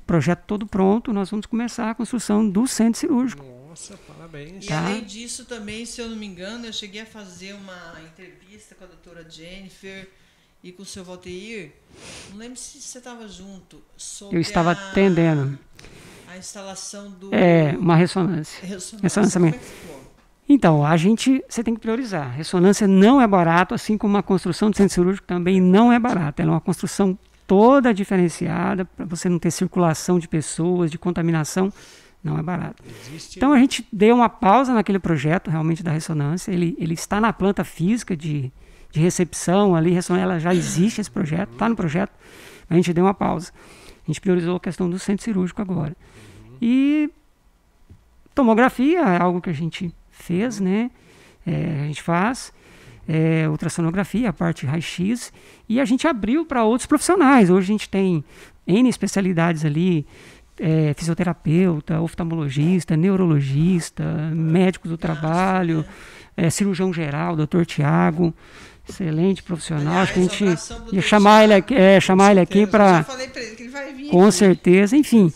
[0.08, 3.44] projeto todo pronto, nós vamos começar a construção do centro cirúrgico.
[3.68, 4.64] Nossa, parabéns.
[4.64, 4.86] E tá?
[4.86, 8.84] além disso também, se eu não me engano, eu cheguei a fazer uma entrevista com
[8.84, 10.08] a doutora Jennifer
[10.64, 11.72] e com o seu Valteir.
[12.30, 13.82] Não lembro se você estava junto.
[14.32, 15.58] eu estava a, atendendo.
[16.26, 17.34] A instalação do.
[17.34, 18.66] É, uma ressonância.
[18.66, 19.02] Ressonância.
[19.02, 19.98] ressonância Como é
[20.48, 22.34] então, a gente, você tem que priorizar.
[22.34, 26.40] Ressonância não é barato, assim como a construção de centro cirúrgico também não é barata.
[26.40, 27.18] Ela é uma construção
[27.48, 31.72] toda diferenciada, para você não ter circulação de pessoas, de contaminação,
[32.22, 32.82] não é barato.
[32.86, 33.38] Existe...
[33.38, 37.32] Então a gente deu uma pausa naquele projeto realmente da ressonância, ele, ele está na
[37.32, 38.52] planta física de,
[38.92, 42.12] de recepção ali, ela já existe esse projeto, está no projeto,
[42.68, 43.50] a gente deu uma pausa.
[44.04, 45.96] A gente priorizou a questão do centro cirúrgico agora.
[46.60, 47.10] E
[48.34, 50.90] tomografia é algo que a gente fez, né?
[51.46, 52.52] É, a gente faz
[53.08, 55.32] é, ultrassonografia, a parte raio-x,
[55.66, 57.48] e a gente abriu para outros profissionais.
[57.48, 58.22] Hoje a gente tem
[58.66, 60.06] N especialidades ali,
[60.60, 65.84] é, fisioterapeuta, oftalmologista, neurologista, médicos do trabalho,
[66.36, 68.34] é, cirurgião geral, doutor Tiago,
[68.86, 69.98] excelente profissional.
[69.98, 70.44] Acho que a gente
[70.92, 73.06] ia chamar ele aqui, é, chamar ele aqui para.
[74.10, 74.32] Com aqui.
[74.32, 75.32] certeza, enfim.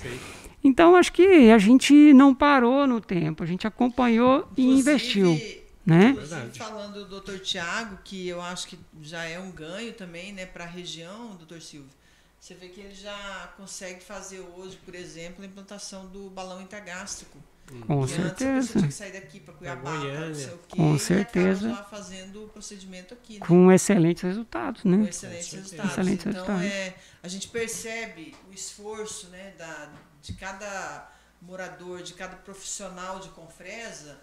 [0.65, 5.62] Então acho que a gente não parou no tempo, a gente acompanhou Inclusive, e investiu
[5.85, 6.15] né?
[6.55, 7.39] falando do Dr.
[7.39, 11.61] Tiago, que eu acho que já é um ganho também, né, para a região, Dr.
[11.61, 11.91] Silvio.
[12.39, 17.39] Você vê que ele já consegue fazer hoje, por exemplo, a implantação do balão intergástrico.
[17.71, 17.81] Hum.
[17.83, 18.51] Com que certeza.
[18.51, 21.71] Antes você tinha que sair daqui para Cuiabá, não sei o quê, Com certeza.
[21.71, 23.39] já fazendo o procedimento aqui.
[23.39, 23.47] Né?
[23.47, 24.97] Com excelentes resultados, né?
[24.97, 25.93] Com excelentes resultados.
[25.93, 26.65] Excelentes então, resultados.
[26.65, 29.89] É, a gente percebe o esforço né, da,
[30.21, 34.19] de cada morador, de cada profissional de Confresa,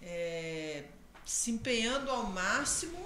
[0.00, 0.84] é,
[1.24, 2.98] se empenhando ao máximo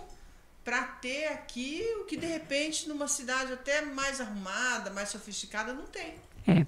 [0.65, 5.85] para ter aqui o que de repente numa cidade até mais arrumada, mais sofisticada não
[5.85, 6.15] tem.
[6.47, 6.67] É.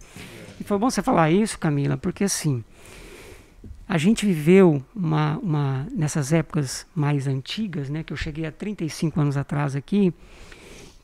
[0.59, 2.65] E foi bom você falar isso, Camila, porque assim,
[3.89, 9.21] a gente viveu uma, uma nessas épocas mais antigas, né, que eu cheguei há 35
[9.21, 10.15] anos atrás aqui,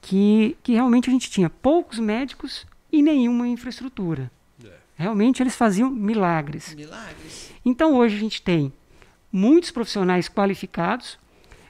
[0.01, 4.31] que, que realmente a gente tinha poucos médicos e nenhuma infraestrutura.
[4.65, 4.71] É.
[4.97, 6.75] Realmente eles faziam milagres.
[6.75, 7.51] Milagres.
[7.65, 8.73] Então hoje a gente tem
[9.37, 11.19] muitos profissionais qualificados,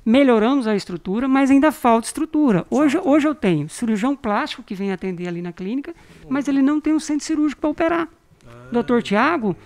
[0.04, 2.64] melhoramos a estrutura, mas ainda falta estrutura.
[2.70, 5.92] Hoje, hoje eu tenho cirurgião plástico que vem atender ali na clínica,
[6.28, 8.08] mas ele não tem um centro cirúrgico para operar.
[8.46, 9.56] Ah, Doutor Tiago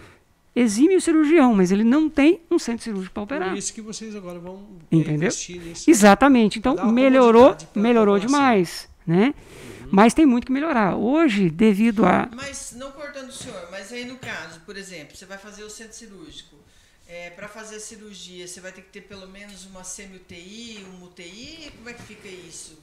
[0.56, 3.50] exime o cirurgião, mas ele não tem um centro cirúrgico para operar.
[3.50, 5.16] Por isso que vocês agora vão Entendeu?
[5.16, 5.90] investir nisso.
[5.90, 6.58] Exatamente.
[6.58, 9.34] Então melhorou, melhorou demais, né?
[9.34, 9.88] Uhum.
[9.92, 10.96] Mas tem muito que melhorar.
[10.96, 12.30] Hoje, devido a.
[12.34, 15.70] Mas não cortando o senhor, mas aí no caso, por exemplo, você vai fazer o
[15.70, 16.56] centro cirúrgico.
[17.12, 21.04] É, para fazer a cirurgia, você vai ter que ter pelo menos uma semi-UTI, um
[21.06, 21.72] UTI?
[21.76, 22.78] Como é que fica isso?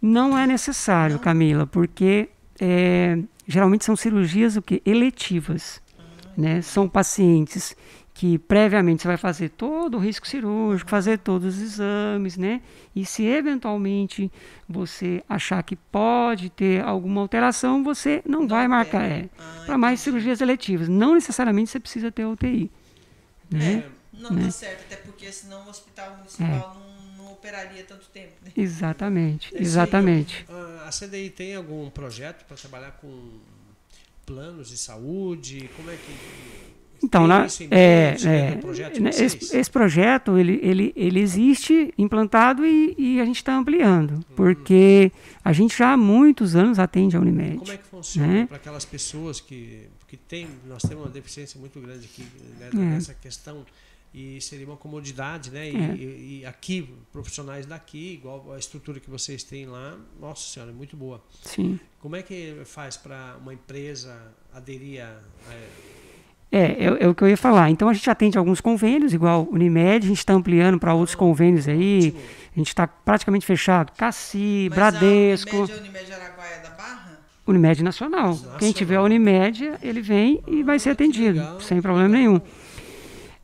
[0.00, 1.22] Não é necessário, Não?
[1.22, 2.28] Camila, porque
[2.60, 4.80] é, geralmente são cirurgias o que?
[4.86, 5.82] eletivas.
[5.98, 6.02] Ah,
[6.36, 6.62] né?
[6.62, 7.76] São pacientes
[8.14, 12.62] que previamente você vai fazer todo o risco cirúrgico, fazer todos os exames, né?
[12.94, 14.30] E se eventualmente
[14.68, 19.02] você achar que pode ter alguma alteração, você não, não vai marcar.
[19.02, 20.88] É, ah, para mais cirurgias eletivas.
[20.88, 22.70] Não necessariamente você precisa ter UTI.
[23.50, 23.84] Né?
[23.86, 24.44] É, não né?
[24.44, 27.18] tá certo, até porque senão o hospital municipal é.
[27.18, 28.32] não, não, operaria tanto tempo.
[28.42, 28.52] Né?
[28.56, 30.46] Exatamente, exatamente.
[30.86, 33.40] a CDI tem algum projeto para trabalhar com
[34.24, 35.68] planos de saúde?
[35.76, 40.92] Como é que Então, na, é, né, é, projeto né, esse, esse projeto ele, ele,
[40.96, 45.12] ele existe implantado e, e a gente está ampliando, porque
[45.44, 47.58] a gente já há muitos anos atende a Unimed.
[47.58, 48.46] Como é que funciona né?
[48.46, 52.22] para aquelas pessoas que, que tem, nós temos uma deficiência muito grande aqui
[52.58, 52.76] né, É.
[52.76, 53.64] nessa questão
[54.12, 55.68] e seria uma comodidade, né?
[55.70, 55.94] E, É.
[55.96, 60.74] e- e aqui profissionais daqui, igual a estrutura que vocês têm lá, nossa senhora, é
[60.74, 61.20] muito boa.
[61.42, 61.80] Sim.
[62.00, 64.16] Como é que faz para uma empresa
[64.52, 65.54] aderir a, a
[66.52, 67.68] É, é, é o que eu ia falar.
[67.70, 71.66] Então a gente atende alguns convênios, igual Unimed, a gente está ampliando para outros convênios
[71.66, 72.08] aí.
[72.14, 72.20] Ótimo.
[72.54, 73.90] A gente está praticamente fechado.
[73.96, 76.73] Cassi, Mas Bradesco, A Unimed, a Unimed Araguaia da?
[77.46, 78.38] Unimed Nacional.
[78.58, 82.40] Quem tiver a Unimed, ele vem e vai ser atendido, legal, sem problema nenhum.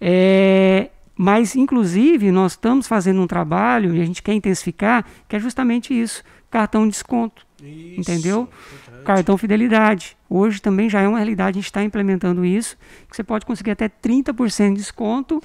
[0.01, 5.39] É, mas, inclusive, nós estamos fazendo um trabalho e a gente quer intensificar, que é
[5.39, 8.49] justamente isso: cartão de desconto, Isso, Entendeu?
[8.49, 9.05] importante.
[9.05, 10.17] cartão fidelidade.
[10.29, 12.77] Hoje também já é uma realidade, a gente está implementando isso,
[13.09, 15.43] que você pode conseguir até 30% de desconto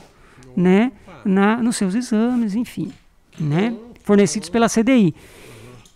[0.55, 0.93] né,
[1.25, 2.93] na, nos seus exames, enfim,
[3.37, 4.53] né, que fornecidos bom.
[4.53, 5.13] pela CDI.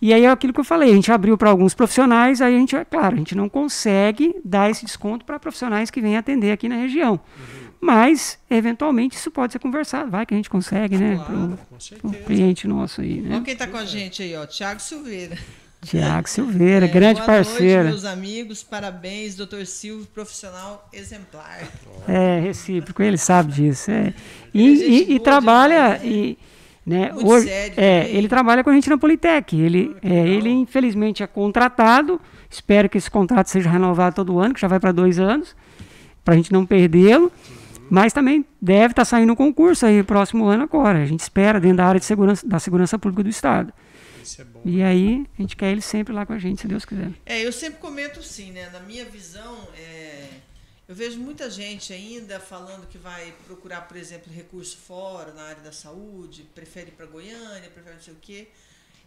[0.02, 2.58] E aí é aquilo que eu falei, a gente abriu para alguns profissionais, aí a
[2.58, 6.52] gente, é claro, a gente não consegue dar esse desconto para profissionais que vêm atender
[6.52, 7.12] aqui na região.
[7.38, 7.70] Uhum.
[7.82, 11.16] Mas, eventualmente, isso pode ser conversado, vai que a gente consegue, né?
[11.16, 12.24] Claro, com pro certeza.
[12.24, 13.42] cliente nosso aí, Olha né?
[13.44, 14.46] quem está com a gente aí, ó.
[14.46, 15.36] Tiago Silveira.
[15.82, 17.84] Tiago Silveira, É, grande boa parceiro.
[17.88, 21.60] Noite, meus amigos, parabéns, doutor Silvio, profissional exemplar.
[22.06, 23.90] É, recíproco, ele sabe disso.
[23.90, 24.12] É.
[24.52, 25.98] E, é e- e boa trabalha.
[25.98, 26.08] demais, né?
[26.08, 26.38] e,
[26.86, 28.16] né, Muito hoje, sério é, também.
[28.16, 29.58] ele trabalha com a gente na Politec.
[29.60, 32.20] Ele, Ah, é, ele, infelizmente, é contratado.
[32.48, 35.54] Espero que esse contrato seja renovado todo ano, que já vai para dois anos,
[36.24, 37.30] para a gente não perdê-lo.
[37.88, 41.02] Mas também deve estar saindo um concurso aí próximo ano agora.
[41.02, 43.72] A gente espera dentro da área de segurança, da segurança pública do Estado.
[44.38, 44.60] É bom.
[44.64, 47.10] E aí a gente quer ele sempre lá com a gente, se Deus quiser.
[47.26, 48.68] É, eu sempre comento assim, né?
[48.72, 50.24] Na minha visão, é,
[50.90, 55.62] eu vejo muita gente ainda falando que vai procurar, por exemplo, recurso fora, na área
[55.62, 58.48] da saúde, prefere ir para Goiânia, prefere não sei o quê.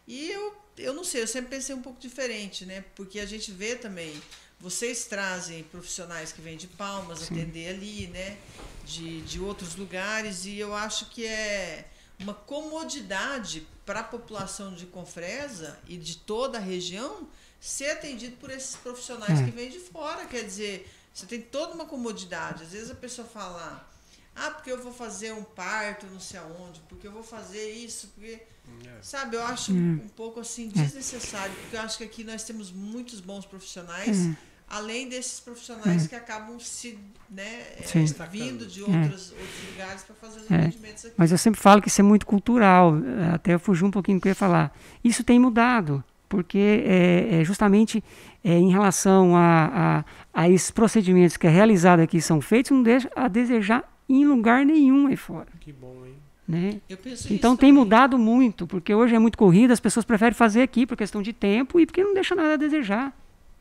[0.08, 2.86] E eu, eu não sei, eu sempre pensei um pouco diferente, né?
[2.96, 4.14] Porque a gente vê também,
[4.62, 8.38] vocês trazem profissionais que vêm de Palmas atender ali, né?
[8.86, 11.86] De, de outros lugares, e eu acho que é
[12.18, 17.28] uma comodidade para a população de Confresa e de toda a região
[17.60, 19.44] ser atendido por esses profissionais É.
[19.44, 20.26] que vêm de fora.
[20.26, 22.64] Quer dizer, você tem toda uma comodidade.
[22.64, 23.88] Às vezes a pessoa fala,
[24.36, 28.08] ah, porque eu vou fazer um parto não sei aonde, porque eu vou fazer isso,
[28.16, 28.42] porque.
[28.86, 28.98] É.
[29.02, 33.20] Sabe, eu acho um pouco assim desnecessário, porque eu acho que aqui nós temos muitos
[33.20, 34.30] bons profissionais,
[34.70, 36.98] além desses profissionais que acabam se,
[37.30, 37.44] né,
[37.78, 37.84] é,
[38.32, 40.56] vindo de outros, outros lugares para fazer os É.
[40.56, 41.14] atendimentos aqui.
[41.18, 42.94] Mas eu sempre falo que isso é muito cultural.
[42.96, 44.74] eh, Até eu fugi um pouquinho do que eu ia falar.
[45.04, 46.02] Isso tem mudado,
[46.34, 48.04] porque é, é justamente
[48.44, 52.82] é, em relação a, a, a esses procedimentos que é realizado aqui são feitos, não
[52.82, 55.50] deixa a desejar em lugar nenhum aí fora.
[55.60, 56.16] Que bom, hein?
[56.48, 56.82] Né?
[57.30, 57.74] Então tem também.
[57.74, 61.32] mudado muito, porque hoje é muito corrida, as pessoas preferem fazer aqui por questão de
[61.32, 63.16] tempo e porque não deixa nada a desejar.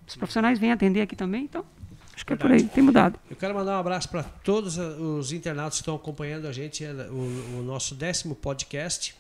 [0.09, 1.67] Os profissionais vêm atender aqui também, então
[2.15, 3.19] acho que é por aí, tem mudado.
[3.29, 6.91] Eu quero mandar um abraço para todos os internautas que estão acompanhando a gente, eh,
[7.11, 9.15] o, o nosso décimo podcast.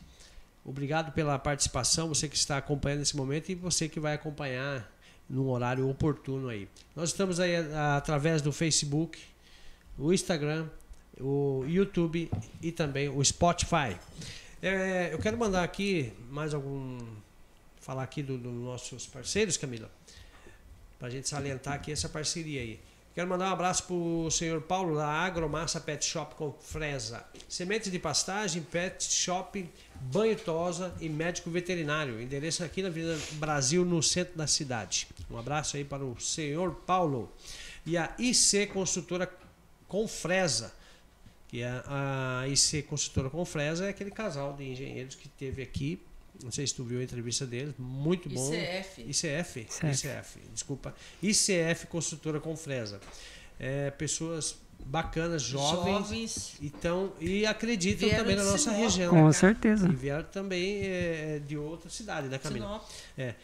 [0.64, 4.90] Obrigado pela participação, você que está acompanhando nesse momento e você que vai acompanhar
[5.28, 6.68] num horário oportuno aí.
[6.94, 7.54] Nós estamos aí
[7.96, 9.18] através do Facebook,
[9.98, 10.68] o Instagram,
[11.20, 13.96] o YouTube e também o Spotify.
[14.62, 16.98] Eh, eu quero mandar aqui mais algum.
[17.80, 19.90] falar aqui dos do nossos parceiros, Camila
[21.02, 22.78] para a gente salientar aqui essa parceria aí.
[23.14, 27.22] Quero mandar um abraço para o senhor Paulo da Agromassa Pet Shop com Fresa.
[27.46, 29.68] Sementes de pastagem, pet shop,
[30.00, 32.22] banho tosa e médico veterinário.
[32.22, 35.08] Endereço aqui na Avenida Brasil, no centro da cidade.
[35.30, 37.30] Um abraço aí para o senhor Paulo.
[37.84, 39.30] E a IC Construtora
[39.86, 40.72] com Fresa.
[41.48, 46.00] Que a IC Construtora com Fresa é aquele casal de engenheiros que teve aqui.
[46.42, 47.74] Não sei se tu viu a entrevista deles.
[47.78, 48.52] Muito bom.
[48.52, 49.02] ICF.
[49.02, 49.86] ICF, ICF.
[49.86, 50.94] ICF, desculpa.
[51.22, 53.00] ICF Construtora com Fresa.
[53.60, 56.52] É, pessoas bacanas, jovens, Jovens.
[56.60, 58.78] então, e acreditam também na nossa Sinop.
[58.80, 59.10] região.
[59.14, 59.88] Com certeza.
[59.88, 62.66] E vieram também é, de outra cidade, da Camila.
[62.66, 62.90] Sinop.
[63.16, 63.34] É.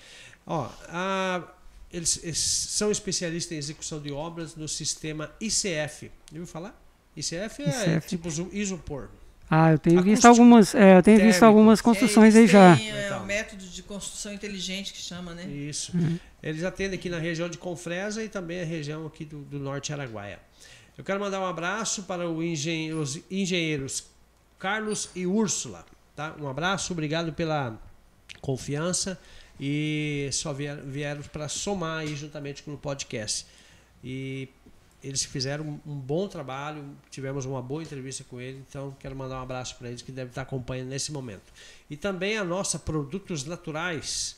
[0.45, 1.55] Ó, a-
[1.93, 6.07] eles, eles são especialistas em execução de obras no sistema ICF.
[6.07, 6.77] Já ouviu falar?
[7.17, 8.09] ICF é ICF.
[8.09, 9.09] tipo isopor.
[9.51, 12.77] Ah, eu tenho visto algumas, é, eu tenho visto algumas construções É, aí já.
[12.79, 13.23] é, Então.
[13.23, 15.45] um método de construção inteligente que chama, né?
[15.45, 15.97] Isso.
[15.97, 16.19] Uhum.
[16.43, 19.93] Eles atendem aqui na região de Confresa e também a região aqui do, do Norte
[19.93, 20.39] Araguaia.
[20.97, 24.05] Eu quero mandar um abraço para o engen- os engenheiros
[24.59, 25.85] Carlos e Úrsula.
[26.15, 26.35] Tá?
[26.41, 27.81] Um abraço, obrigado pela
[28.41, 29.19] confiança
[29.61, 33.47] e só vier- vieram para somar aí juntamente com o podcast.
[34.03, 34.49] E
[35.03, 39.43] eles fizeram um, bom trabalho, tivemos uma boa entrevista com ele, então quero mandar um
[39.43, 41.53] abraço para eles que devem estar acompanhando nesse momento.
[41.89, 44.37] E também a nossa Produtos Naturais,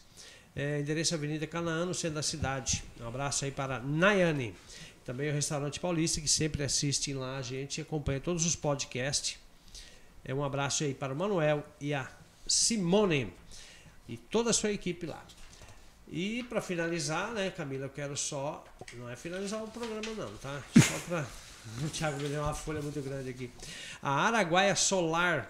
[0.54, 2.84] é, endereço Avenida Canaã, no centro da cidade.
[3.00, 4.54] Um abraço aí para Nayane.
[5.04, 9.38] Também o Restaurante Paulista, que sempre assistem lá a gente acompanha todos os podcasts.
[10.22, 12.08] É um abraço aí para o Manuel e a
[12.46, 13.32] Simone
[14.06, 15.24] e toda a sua equipe lá.
[16.12, 18.64] E para finalizar, né, Camila, eu quero só.
[18.98, 20.60] Não é finalizar o programa, não, tá?
[20.78, 21.24] Só para.
[21.84, 23.50] O Thiago me deu uma folha muito grande aqui.
[24.02, 25.46] A Araguaia Solar,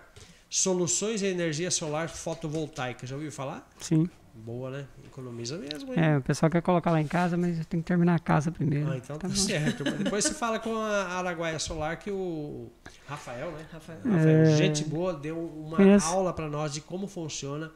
[0.50, 3.06] soluções de energia solar fotovoltaica.
[3.06, 3.70] Já ouviu falar?
[3.78, 4.10] Sim.
[4.34, 4.86] Boa, né?
[5.06, 5.92] Economiza mesmo.
[5.94, 6.00] Hein?
[6.02, 8.90] É, o pessoal quer colocar lá em casa, mas tem que terminar a casa primeiro.
[8.90, 9.34] Ah, então tá, bom.
[9.36, 9.84] certo.
[10.02, 12.68] Depois você fala com a Araguaia Solar que o
[13.06, 13.64] Rafael, né?
[13.72, 14.00] Rafael.
[14.04, 14.56] Rafael, É.
[14.56, 16.06] gente boa, deu uma Conheço.
[16.08, 17.70] aula para nós de como funciona,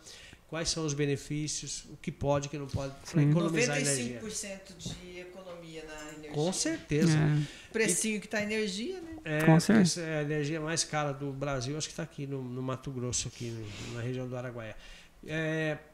[0.48, 4.20] quais são os benefícios, o que pode, o que não pode, para economizar energia.
[4.20, 6.30] 95% de economia na energia.
[6.32, 7.16] Com certeza.
[7.18, 9.16] É, Precinho que tá energia, né?
[9.24, 10.00] É, Com certeza.
[10.02, 13.28] é a energia mais cara do Brasil, acho que está aqui no, no Mato Grosso,
[13.28, 14.76] aqui no- na região do Araguaia.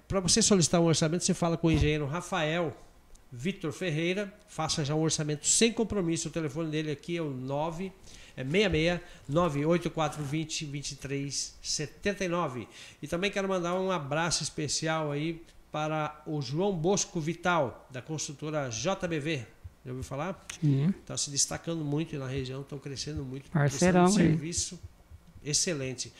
[0.08, 2.76] para você solicitar um orçamento, você fala com o engenheiro Rafael
[3.32, 6.28] Vitor Ferreira, faça já um orçamento sem compromisso.
[6.28, 7.92] O telefone dele aqui é o 9
[8.36, 12.68] é 66 98420 2379.
[13.02, 18.68] E também quero mandar um abraço especial aí para o João Bosco Vital, da construtora
[18.68, 19.46] JBV.
[19.84, 20.44] Já ouviu falar?
[20.60, 20.92] sim.
[21.00, 23.48] Está se destacando muito na região, estão crescendo muito.
[23.50, 24.78] Parceirão um serviço
[25.44, 26.12] excelente.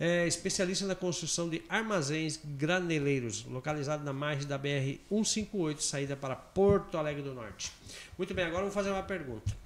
[0.00, 6.34] É especialista na construção de armazéns graneleiros, localizado na margem da BR 158, saída para
[6.34, 7.72] Porto Alegre do Norte.
[8.18, 9.56] Muito bem, agora eu vou fazer uma pergunta.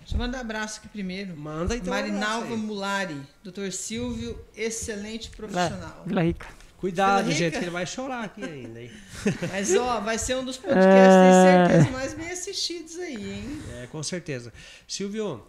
[0.00, 1.36] Deixa eu mandar abraço aqui primeiro.
[1.36, 1.92] Manda então.
[1.92, 2.56] um Marinalva aí.
[2.56, 3.70] Mulari, Dr.
[3.70, 6.02] Silvio, excelente profissional.
[6.06, 6.46] Vila Rica.
[6.78, 7.58] Cuidado, Vila gente, Rica.
[7.58, 8.80] que ele vai chorar aqui ainda.
[8.82, 8.90] Hein?
[9.50, 11.66] Mas ó, vai ser um dos podcasts, É.
[11.66, 13.62] tenho certeza, mais bem assistidos aí, hein?
[13.82, 14.52] É, com certeza.
[14.86, 15.44] Silvio,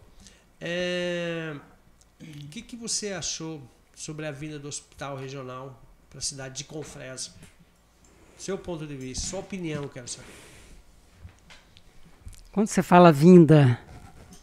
[0.60, 1.56] é,
[2.22, 3.62] o que, que você achou
[3.98, 7.32] sobre a vinda do hospital regional para a cidade de Confresa?
[8.38, 10.28] Seu ponto de vista, sua opinião, quero saber.
[12.52, 13.80] Quando você fala vinda,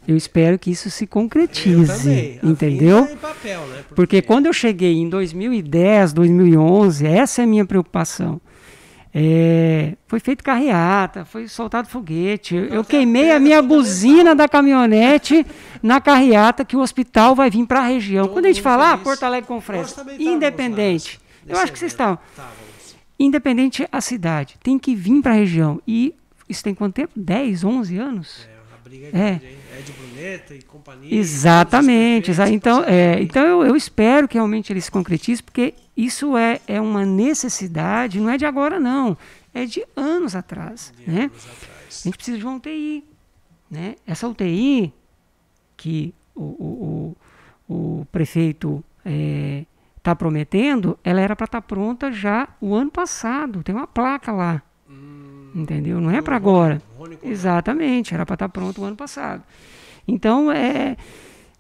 [0.09, 1.87] eu espero que isso se concretize.
[1.87, 2.40] também.
[2.43, 3.05] Entendeu?
[3.05, 3.85] em papel, né?
[3.95, 8.40] Porque quando eu cheguei em 2010, 2011, essa é a minha preocupação.
[9.16, 12.57] É, foi feito carreata, foi soltado foguete.
[12.57, 13.79] Eu, a queimei a pedra minha fundamental.
[13.85, 15.46] buzina da caminhonete
[15.81, 18.27] na carreata que o hospital vai vir para a região.
[18.27, 18.98] Quando a gente mundo fala, ah.
[18.98, 21.20] Porto Alegre com Fresno, independente.
[21.46, 21.92] Eu acho que vocês.
[21.92, 22.18] Estávamos.
[23.18, 25.81] Independente a cidade, tem que vir para a região.
[25.87, 26.12] E
[26.48, 27.12] isso tem quanto tempo?
[27.14, 28.48] 10, 11 anos?
[28.50, 29.29] É, a briga é É.
[29.35, 29.40] hein?
[29.79, 31.14] Ed Bruneta e companhia.
[31.16, 32.33] Exatamente.
[32.33, 35.74] os exa- Então, passaram é, então eu, eu espero que realmente ele se concretize, porque
[35.96, 39.16] isso é, é uma necessidade, não é de agora, não.
[39.52, 40.92] É de anos atrás.
[40.98, 41.22] de Né?
[41.24, 42.00] anos atrás.
[42.00, 43.04] A gente precisa de uma UTI.
[43.70, 43.96] Né?
[44.07, 44.92] Essa UTI
[45.76, 47.16] que o, o,
[47.68, 48.83] o, o prefeito
[49.96, 53.62] está prometendo, ela era para estar pronta já o ano passado.
[53.62, 54.62] Tem uma placa lá.
[54.88, 56.00] Hum, Entendeu?
[56.00, 56.83] Não é para agora.
[57.22, 59.42] Exatamente, era para estar pronto o ano passado.
[60.07, 60.96] Então, é,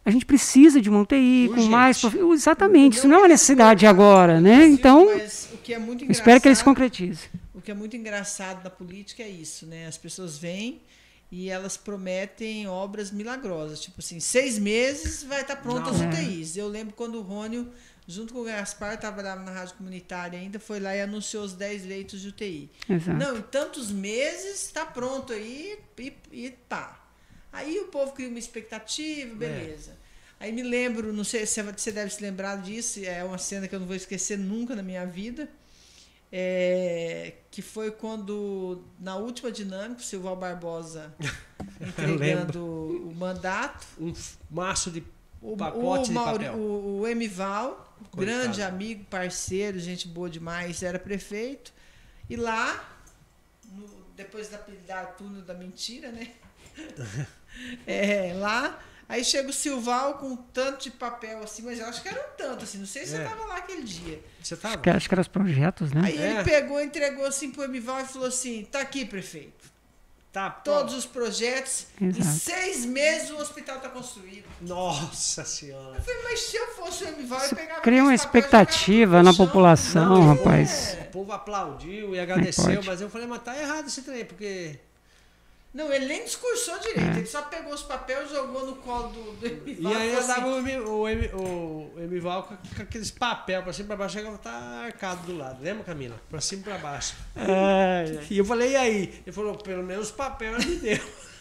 [0.04, 1.70] a gente precisa de uma UTI com Urgente.
[1.70, 2.00] mais.
[2.00, 4.66] profi- Exatamente, isso não é uma necessidade de agora, né?
[4.66, 5.06] Então,
[5.62, 5.78] que é
[6.10, 7.28] espero que ele se concretize.
[7.54, 9.86] O que é muito engraçado na política é isso, né?
[9.86, 10.82] As pessoas vêm
[11.32, 13.80] e elas prometem obras milagrosas.
[13.80, 16.00] Tipo assim, seis meses vai estar pronto as.
[16.00, 16.56] UTIs.
[16.56, 17.70] Eu lembro quando o Rônio,
[18.06, 21.86] junto com o Gaspar, trabalhava na rádio comunitária ainda, foi lá e anunciou os 10
[21.86, 22.70] leitos de UTI.
[22.88, 23.16] Exato.
[23.18, 27.00] Não, em tantos meses está pronto aí e, e pá.
[27.54, 28.38] Aí o povo cria uma É.
[28.38, 29.92] expectativa, beleza.
[30.40, 33.74] Aí me lembro, não sei se você deve se lembrar disso, é uma cena que
[33.74, 35.48] eu não vou esquecer nunca na minha vida.
[36.36, 41.14] é, que foi quando, na última dinâmica, o Silval Barbosa
[41.80, 42.60] entregando
[43.08, 43.86] o mandato.
[44.00, 44.12] Um
[44.50, 45.04] maço de
[45.40, 46.58] O, Pacote o, de Mauri- papel.
[46.60, 48.16] o, o Emival, Coitado.
[48.16, 51.72] grande amigo, parceiro, gente boa demais, era prefeito.
[52.28, 52.98] E lá,
[53.70, 53.86] no-
[54.16, 56.32] depois da, da túnel da mentira, né?
[57.86, 62.02] é, lá, aí chega o Silval com um tanto de papel assim, mas eu acho
[62.02, 63.22] que era um tanto, assim, não sei se você É.
[63.24, 64.20] estava lá aquele dia.
[64.42, 64.74] Você tava?
[64.74, 66.02] Acho que, acho que eram os projetos, né?
[66.04, 66.30] Aí É.
[66.32, 69.72] ele pegou, entregou assim pro Emival e falou assim: tá aqui, prefeito.
[70.32, 72.26] Tá Todos os projetos, em Exato.
[72.38, 74.44] seis meses o hospital está construído.
[74.60, 75.96] Nossa senhora.
[75.96, 80.08] Eu falei, mas se eu fosse o Emival, eu pegava Cria uma expectativa na população,
[80.08, 80.98] Não, rapaz.
[81.02, 84.76] O povo aplaudiu e agradeceu, mas eu falei, mas tá errado esse trem, porque.
[85.74, 87.00] Não, ele nem discursou direito.
[87.16, 87.18] É.
[87.18, 89.92] Ele só pegou os papéis e jogou no colo do, do E Emival.
[89.92, 93.86] aí falou andava assim, o, o, Emi- o Emival com, com aqueles papel pra cima
[93.86, 94.52] e pra baixo, chegava tá
[94.84, 95.60] arcado do lado.
[95.60, 96.14] Lembra, Camila?
[96.30, 97.16] Pra cima e pra baixo.
[98.30, 99.22] E eu falei, e aí?
[99.26, 101.00] Ele falou, pelo menos papel ele me deu.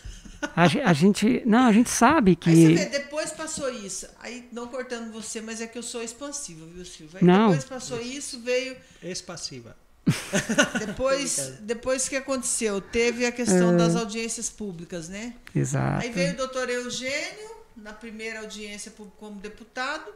[0.57, 2.49] A, a, gente, não, a gente sabe que.
[2.49, 4.05] Aí você vê, depois passou isso.
[4.19, 7.17] Aí, não cortando você, mas é que eu sou expansiva, viu, Silvio?
[7.17, 7.47] Aí não.
[7.51, 8.75] depois passou isso, veio.
[9.01, 9.73] Expassiva.
[10.79, 13.77] Depois, depois que aconteceu, teve a questão é.
[13.77, 15.33] das audiências públicas, né?
[15.55, 16.03] Exato.
[16.03, 20.11] Aí veio o doutor Eugênio, na primeira audiência como deputado,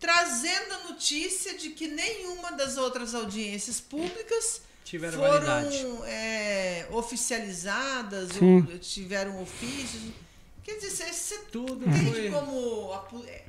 [0.00, 8.66] trazendo a notícia de que nenhuma das outras audiências públicas tiveram foram é, oficializadas Sim.
[8.70, 10.02] ou tiveram ofícios.
[10.64, 13.44] Quer dizer, você tudo entende como a, é,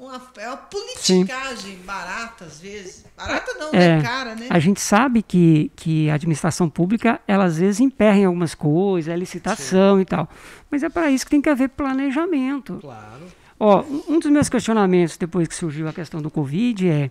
[0.00, 1.82] uma, é uma politicagem Sim.
[1.84, 3.04] barata às vezes.
[3.14, 4.02] Barata não, é, né?
[4.02, 4.46] cara, né?
[4.48, 9.12] A gente sabe que, que a administração pública, ela às vezes emperra em algumas coisas,
[9.12, 10.02] é licitação Sim.
[10.02, 10.28] e tal.
[10.70, 12.78] Mas é para isso que tem que haver planejamento.
[12.80, 13.24] Claro.
[13.58, 17.10] Ó, um dos meus questionamentos depois que surgiu a questão do Covid é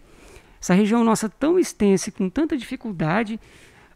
[0.60, 3.40] essa região nossa tão extensa e com tanta dificuldade,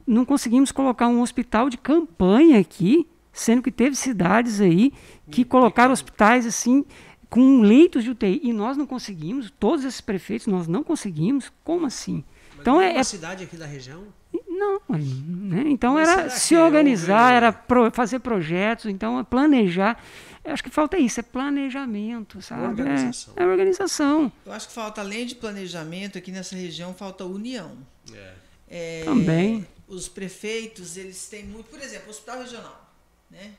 [0.05, 4.93] não conseguimos colocar um hospital de campanha aqui, sendo que teve cidades aí
[5.31, 6.85] que colocaram hospitais assim
[7.33, 11.51] com leitos de UTI e nós não conseguimos, todos esses prefeitos nós não conseguimos.
[11.63, 12.23] Como assim?
[12.51, 14.03] Mas então é, uma cidade aqui da região?
[14.47, 15.63] Não, né?
[15.65, 19.99] então Mas era se organizar, era pro, fazer projetos, então é planejar.
[20.45, 22.67] Eu acho que falta isso, é planejamento, sabe?
[22.67, 23.33] Organização.
[23.35, 24.31] É, é organização.
[24.45, 27.75] Eu acho que falta, além de planejamento, aqui nessa região falta união.
[28.13, 28.33] É.
[28.67, 29.65] É, Também.
[29.87, 32.93] Os prefeitos, eles têm muito, por exemplo, o hospital regional.
[33.31, 33.53] Né?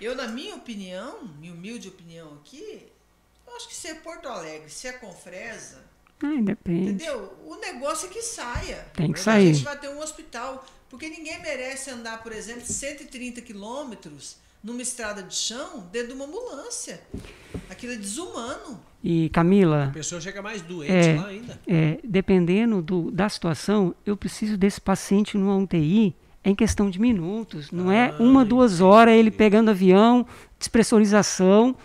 [0.00, 2.92] Eu, na minha opinião, minha humilde opinião aqui,
[3.56, 5.82] acho que se é Porto Alegre, se é Confresa,
[6.22, 6.92] ah, depende.
[6.92, 7.34] Entendeu?
[7.44, 8.86] O negócio é que saia.
[8.94, 9.50] Tem que sair.
[9.50, 10.64] A gente vai ter um hospital.
[10.88, 16.24] Porque ninguém merece andar, por exemplo, 130 quilômetros numa estrada de chão dentro de uma
[16.24, 17.00] ambulância.
[17.68, 18.80] Aquilo é desumano.
[19.02, 19.86] E Camila.
[19.86, 21.60] A pessoa chega mais doente é, lá ainda.
[21.66, 27.70] É, dependendo do, da situação, eu preciso desse paciente numa UTI em questão de minutos.
[27.70, 30.26] Não é ah, é uma, duas horas ele pegando avião,
[30.58, 31.76] despressurização.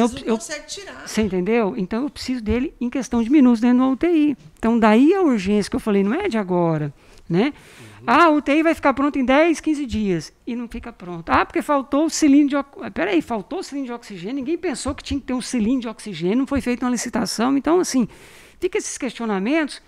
[0.00, 1.06] Às não, não consegue tirar.
[1.08, 1.74] Você entendeu?
[1.76, 4.36] Então eu preciso dele em questão de minutos dentro da UTI.
[4.58, 6.92] Então daí a urgência que eu falei, não é de agora,
[7.28, 7.52] né?
[8.06, 10.32] Ah, a UTI vai ficar pronta em 10, 15 dias.
[10.46, 11.32] E não fica pronta.
[11.32, 12.90] Ah, porque faltou o cilindro de.
[12.92, 14.36] Peraí, faltou o cilindro de oxigênio.
[14.36, 16.38] Ninguém pensou que tinha que ter um cilindro de oxigênio.
[16.38, 17.56] Não foi feita uma licitação.
[17.56, 18.06] Então, assim,
[18.60, 19.82] fica esses questionamentos.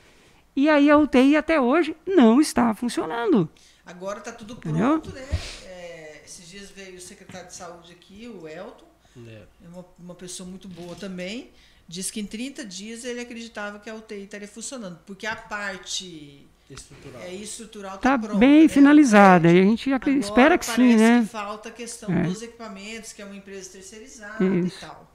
[0.56, 3.48] E aí a UTI até hoje não está funcionando.
[3.86, 5.22] Agora está tudo pronto, Entendeu?
[5.22, 5.38] né?
[5.64, 8.86] É, esses dias veio o secretário de saúde aqui, o Elton.
[9.26, 11.50] É, é uma, uma pessoa muito boa também.
[11.86, 14.98] Diz que em 30 dias ele acreditava que a UTI estaria funcionando.
[15.06, 17.22] Porque a parte Estrutural.
[17.22, 18.68] É, estrutural tá, tá bem né?
[18.68, 19.50] finalizada.
[19.50, 21.22] E a gente Agora, espera que sim, né?
[21.22, 22.24] Que falta a questão é.
[22.24, 24.76] dos equipamentos, que é uma empresa terceirizada Isso.
[24.76, 25.10] e tal.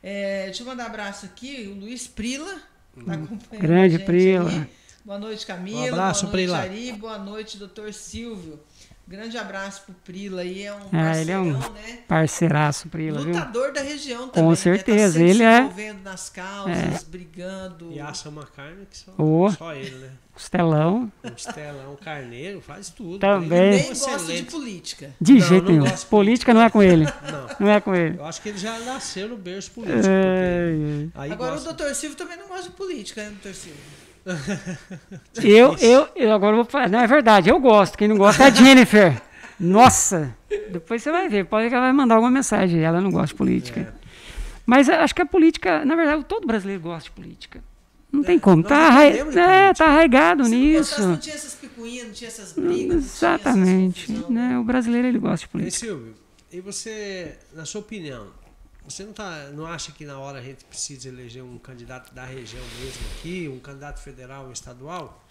[0.00, 2.60] É, deixa eu mandar um abraço aqui, o Luiz Prila, tá
[2.96, 3.24] hum.
[3.24, 4.48] acompanhando Grande Prila.
[4.48, 4.70] Aqui.
[5.04, 5.80] Boa noite, Camila.
[5.80, 6.58] Um abraço, Boa noite, Prila.
[6.58, 6.92] Ari.
[6.92, 8.60] Boa noite, doutor Silvio.
[9.06, 11.98] Grande abraço pro Prila aí, é um parceirão, é, ele é um né?
[12.06, 13.72] Parceiraço, Prila, Lutador viu?
[13.74, 14.44] da região também.
[14.44, 14.56] Com né?
[14.56, 15.58] certeza, tá ele é.
[15.58, 17.04] envolvendo nas causas, é.
[17.10, 17.92] brigando.
[17.92, 19.50] E assa uma carne que só, oh.
[19.50, 20.10] só ele, né?
[20.32, 21.12] Costelão.
[21.20, 23.18] Costelão, carneiro, faz tudo.
[23.18, 23.74] Também.
[23.74, 25.10] Ele nem gosta de política.
[25.20, 25.84] De não, jeito nenhum.
[26.08, 27.04] Política não é com ele.
[27.04, 27.56] Não.
[27.60, 28.18] não é com ele.
[28.18, 30.08] Eu acho que ele já nasceu no berço político.
[30.08, 31.08] É...
[31.32, 31.70] Agora gosta...
[31.70, 34.01] o doutor Silvio também não gosta de política, né, doutor Silvio?
[35.42, 36.88] eu, eu, eu agora vou falar.
[36.88, 37.98] Não, é verdade, eu gosto.
[37.98, 39.20] Quem não gosta é a Jennifer.
[39.58, 40.34] Nossa!
[40.70, 41.46] Depois você vai ver.
[41.46, 42.80] Pode que ela vai mandar alguma mensagem.
[42.80, 43.80] Ela não gosta de política.
[43.80, 43.92] É.
[44.64, 47.62] Mas acho que a política, na verdade, todo brasileiro gosta de política.
[48.10, 48.62] Não é, tem como.
[48.62, 49.04] Tá, arra...
[49.06, 51.00] é, tá arraigado Se nisso.
[51.00, 52.96] Não, não tinha essas picuinhas, não tinha essas brigas.
[52.96, 54.12] Exatamente.
[54.12, 54.58] Essas né?
[54.58, 55.84] O brasileiro ele gosta de política.
[55.84, 56.14] E Silvio,
[56.52, 58.26] e você, na sua opinião,
[58.86, 62.24] você não, tá, não acha que na hora a gente precisa eleger um candidato da
[62.24, 65.22] região mesmo aqui, um candidato federal ou estadual?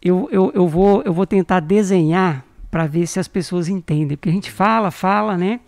[0.00, 4.16] Eu, eu, eu, vou, eu vou tentar desenhar para ver se as pessoas entendem.
[4.16, 5.60] Porque a gente fala, fala, né?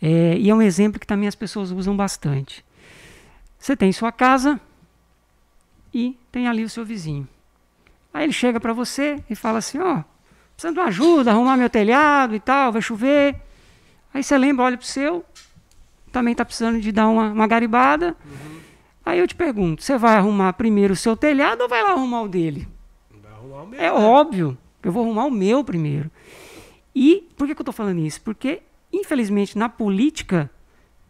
[0.00, 2.64] É, e é um exemplo que também as pessoas usam bastante.
[3.58, 4.60] Você tem sua casa
[5.92, 7.26] e tem ali o seu vizinho.
[8.12, 10.02] Aí ele chega para você e fala assim: Ó,
[10.54, 13.36] precisando de ajuda, arrumar meu telhado e tal, vai chover.
[14.12, 15.24] Aí você lembra, olha para o seu,
[16.12, 18.16] também está precisando de dar uma, uma garibada.
[18.24, 18.60] Uhum.
[19.04, 22.22] Aí eu te pergunto: você vai arrumar primeiro o seu telhado ou vai lá arrumar
[22.22, 22.68] o dele?
[23.22, 23.80] Vai arrumar o meu.
[23.80, 23.92] É né?
[23.92, 26.10] óbvio, eu vou arrumar o meu primeiro.
[26.94, 28.20] E por que, que eu estou falando isso?
[28.22, 30.50] Porque, infelizmente, na política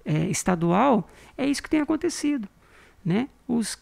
[0.04, 2.48] é, estadual, é isso que tem acontecido.
[3.04, 3.28] Né?
[3.46, 3.78] Os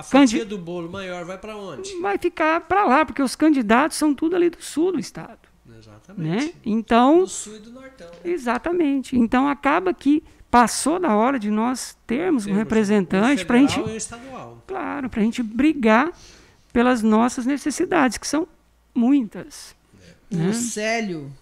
[0.00, 1.94] a fatia do bolo maior vai para onde?
[2.00, 5.38] Vai ficar para lá, porque os candidatos são tudo ali do sul do estado.
[5.76, 6.46] Exatamente.
[6.46, 6.52] Né?
[6.64, 8.08] Então, do sul e do nortão.
[8.08, 8.30] Né?
[8.32, 9.18] Exatamente.
[9.18, 13.80] Então acaba que passou da hora de nós termos um representante para a gente,
[14.66, 16.10] claro, para a gente brigar
[16.72, 18.48] pelas nossas necessidades, que são
[18.94, 19.74] muitas.
[20.32, 20.36] É.
[20.36, 20.48] Né?
[20.48, 21.32] O Célio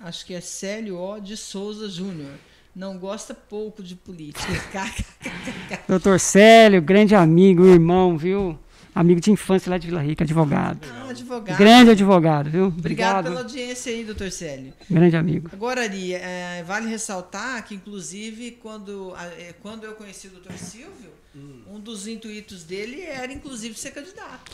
[0.00, 1.20] acho que é Célio O.
[1.20, 2.32] de Souza Júnior.
[2.74, 4.46] Não gosta pouco de política.
[5.88, 8.58] Doutor Célio, grande amigo, irmão, viu?
[8.98, 10.80] Amigo de infância lá de Vila Rica, advogado.
[10.92, 11.56] Ah, advogado.
[11.56, 12.66] Grande advogado, viu?
[12.66, 14.72] Obrigado, pela audiência aí, doutor Célio.
[14.90, 15.48] Grande amigo.
[15.52, 21.10] Agora, Ari, é, vale ressaltar que, inclusive, quando, é, quando eu conheci o doutor Silvio,
[21.32, 21.60] hum.
[21.76, 24.50] um dos intuitos dele era, inclusive, ser candidato.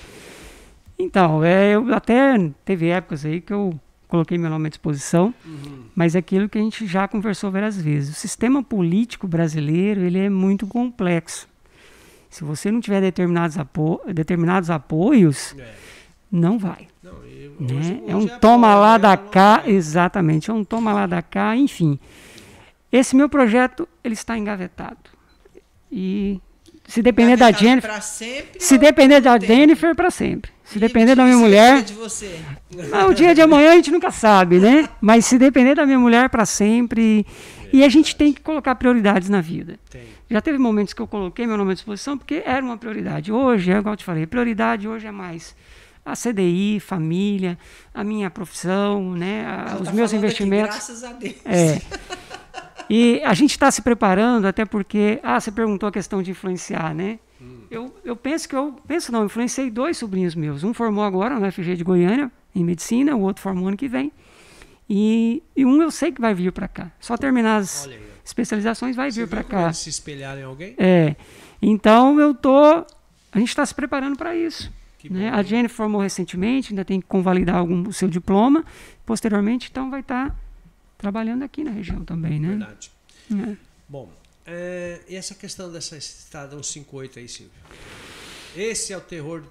[0.98, 2.34] Então, é, eu até
[2.66, 5.86] teve épocas aí que eu coloquei meu nome à disposição, uhum.
[5.94, 8.14] mas é aquilo que a gente já conversou várias vezes.
[8.14, 11.48] O sistema político brasileiro ele é muito complexo.
[12.34, 15.72] Se você não tiver determinados, apo determinados apoios, é.
[16.32, 16.88] não vai.
[17.00, 17.76] Não, eu, né?
[17.78, 21.96] hoje, é um toma lá da cá, exatamente, é um toma lá da cá, enfim.
[22.90, 24.98] Esse meu projeto ele está engavetado.
[25.92, 26.40] E
[26.88, 29.52] se depender da Jennifer, se depender da tempo?
[29.52, 30.50] Jennifer para sempre.
[30.64, 32.40] Se e depender da minha mulher, de você.
[32.92, 34.88] Ah, o dia de amanhã a gente nunca sabe, né?
[35.00, 37.24] Mas se depender da minha mulher para sempre,
[37.74, 39.80] e a gente tem que colocar prioridades na vida.
[39.90, 40.04] Tem.
[40.30, 43.32] Já teve momentos que eu coloquei meu nome à disposição porque era uma prioridade.
[43.32, 45.56] Hoje, é igual eu te falei, prioridade hoje é mais
[46.06, 47.58] a CDI, família,
[47.92, 50.76] a minha profissão, né, a, os tá meus investimentos.
[50.76, 51.34] Aqui, graças a Deus.
[51.44, 51.82] É.
[52.88, 56.94] E a gente está se preparando até porque, ah, você perguntou a questão de influenciar,
[56.94, 57.18] né?
[57.42, 57.62] Hum.
[57.68, 60.62] Eu, eu penso que eu penso não, influenciei dois sobrinhos meus.
[60.62, 64.12] Um formou agora no FG de Goiânia em medicina, o outro formou ano que vem.
[64.88, 66.92] E, e um eu sei que vai vir para cá.
[67.00, 67.88] Só terminar as
[68.24, 69.72] especializações vai Você vir para cá.
[69.72, 70.74] Se espelhar em alguém?
[70.78, 71.16] É.
[71.60, 72.84] Então eu tô.
[73.32, 74.72] A gente está se preparando para isso.
[75.10, 75.28] Né?
[75.28, 78.64] A Jenny formou recentemente, ainda tem que convalidar algum o seu diploma.
[79.04, 80.36] Posteriormente, então vai estar tá
[80.96, 82.48] trabalhando aqui na região também, né?
[82.48, 82.90] Verdade.
[83.32, 83.56] É.
[83.86, 84.10] Bom,
[84.46, 87.52] é, e essa questão dessa estrada 158 aí, Silvio?
[88.56, 89.42] Esse é o terror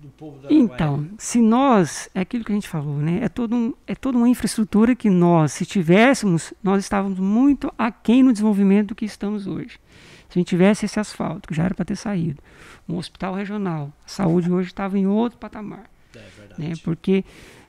[0.00, 3.20] do povo da Então, se nós, é aquilo que a gente falou, né?
[3.22, 8.22] É, todo um, é toda uma infraestrutura que nós, se tivéssemos, nós estávamos muito aquém
[8.22, 9.80] no desenvolvimento do que estamos hoje.
[10.28, 12.40] Se a gente tivesse esse asfalto, que já era para ter saído,
[12.88, 15.90] um hospital regional, a saúde hoje estava em outro patamar.
[16.14, 16.60] É verdade.
[16.60, 16.72] Né?
[16.84, 17.24] Porque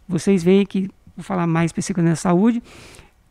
[0.07, 2.61] vocês veem que, vou falar mais especificamente da saúde,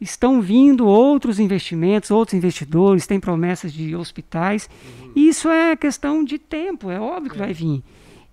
[0.01, 4.68] estão vindo outros investimentos, outros investidores, tem promessas de hospitais.
[5.03, 5.12] Uhum.
[5.16, 7.40] Isso é questão de tempo, é óbvio que é.
[7.40, 7.82] vai vir.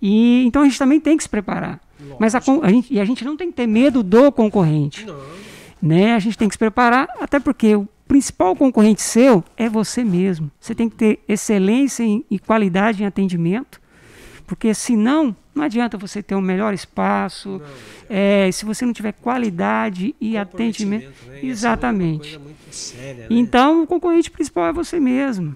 [0.08, 1.82] E então a gente também tem que se preparar.
[1.99, 2.18] Lógico.
[2.20, 5.03] Mas a, a, gente, e a gente não tem que ter medo do concorrente.
[5.03, 5.20] Não.
[5.82, 6.14] Né?
[6.14, 10.51] A gente tem que se preparar, até porque o principal concorrente seu é você mesmo.
[10.60, 13.82] Você tem que ter excelência em, e qualidade em atendimento,
[14.45, 17.62] porque senão não adianta você ter um melhor espaço, não,
[18.08, 21.12] é, se você não tiver qualidade e atendimento.
[21.26, 21.39] Né?
[21.41, 22.36] É exatamente.
[22.36, 23.28] É séria, né?
[23.32, 25.56] Então, o concorrente principal é você mesmo,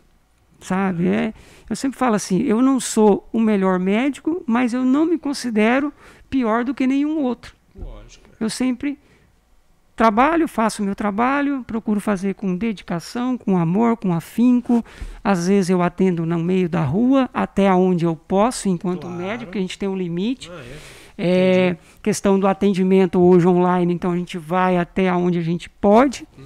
[0.59, 1.07] sabe?
[1.07, 1.33] É,
[1.69, 5.93] eu sempre falo assim: eu não sou o melhor médico, mas eu não me considero
[6.29, 7.55] pior do que nenhum outro.
[7.75, 8.27] Lógico.
[8.39, 8.97] Eu sempre
[9.95, 14.83] trabalho, faço o meu trabalho, procuro fazer com dedicação, com amor, com afinco.
[15.21, 19.17] Às vezes eu atendo no meio da rua, até onde eu posso, enquanto claro.
[19.17, 20.49] médico, porque a gente tem um limite.
[20.49, 20.63] Ah,
[21.17, 21.67] é.
[21.71, 26.25] é questão do atendimento hoje online, então a gente vai até onde a gente pode.
[26.37, 26.45] Uhum.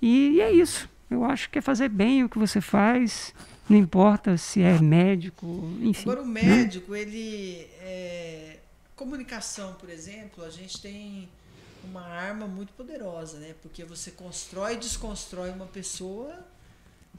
[0.00, 0.88] E, e é isso.
[1.10, 3.34] Eu acho que é fazer bem o que você faz,
[3.68, 5.46] não importa se é médico,
[5.80, 6.02] enfim.
[6.02, 7.00] Agora o médico, né?
[7.00, 7.68] ele.
[7.80, 8.58] É,
[8.94, 11.28] comunicação, por exemplo, a gente tem
[11.84, 13.54] uma arma muito poderosa, né?
[13.62, 16.44] Porque você constrói e desconstrói uma pessoa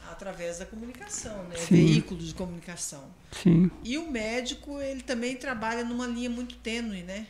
[0.09, 1.55] através da comunicação, né?
[1.57, 1.75] Sim.
[1.75, 3.03] Veículo de comunicação.
[3.31, 3.71] Sim.
[3.83, 7.27] E o médico, ele também trabalha numa linha muito tênue, né?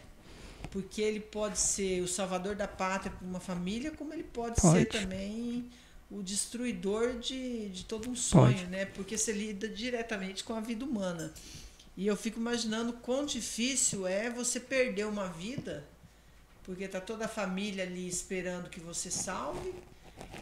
[0.72, 4.80] Porque ele pode ser o salvador da pátria para uma família, como ele pode, pode.
[4.80, 5.70] ser também
[6.10, 8.68] o destruidor de, de todo um sonho, pode.
[8.68, 8.86] né?
[8.86, 11.34] Porque você lida diretamente com a vida humana.
[11.98, 15.84] E eu fico imaginando quão difícil é você perder uma vida
[16.66, 19.74] porque tá toda a família ali esperando que você salve.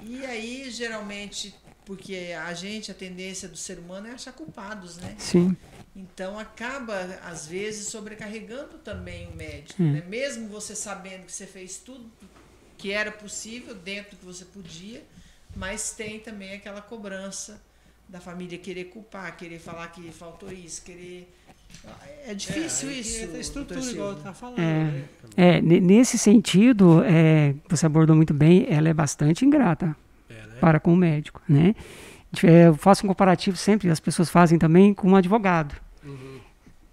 [0.01, 1.53] E aí, geralmente,
[1.85, 5.15] porque a gente, a tendência do ser humano é achar culpados, né?
[5.19, 5.55] Sim.
[5.95, 9.83] Então acaba, às vezes, sobrecarregando também o médico.
[9.83, 9.91] Hum.
[9.91, 10.03] Né?
[10.07, 12.09] Mesmo você sabendo que você fez tudo
[12.77, 15.03] que era possível, dentro do que você podia,
[15.55, 17.61] mas tem também aquela cobrança
[18.07, 21.33] da família querer culpar, querer falar que faltou isso, querer
[22.25, 23.35] é difícil é, isso.
[23.35, 24.59] É estrutura, igual tá falando.
[24.59, 25.03] É, né?
[25.35, 29.95] é, nesse sentido, é, você abordou muito bem, ela é bastante ingrata
[30.29, 30.55] é, né?
[30.59, 31.41] para com o médico.
[31.47, 31.75] Né?
[32.43, 35.75] É, eu faço um comparativo sempre, as pessoas fazem também com um advogado.
[36.05, 36.39] Uhum.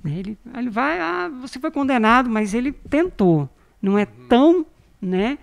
[0.04, 3.48] Ele, ele vai, ah, você foi condenado, mas ele tentou.
[3.80, 4.26] Não é uhum.
[4.28, 4.66] tão,
[5.00, 5.38] né?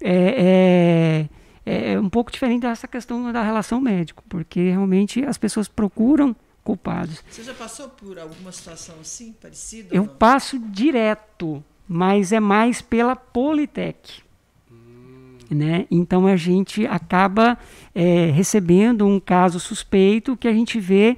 [0.00, 1.26] É,
[1.64, 6.34] é, é um pouco diferente dessa questão da relação médico, porque realmente as pessoas procuram
[6.62, 7.22] culpados.
[7.28, 9.94] Você já passou por alguma situação assim, parecida?
[9.94, 14.22] Eu passo direto, mas é mais pela Politec.
[14.70, 15.36] Hum.
[15.50, 15.86] Né?
[15.90, 17.58] Então a gente acaba
[17.94, 21.16] é, recebendo um caso suspeito que a gente vê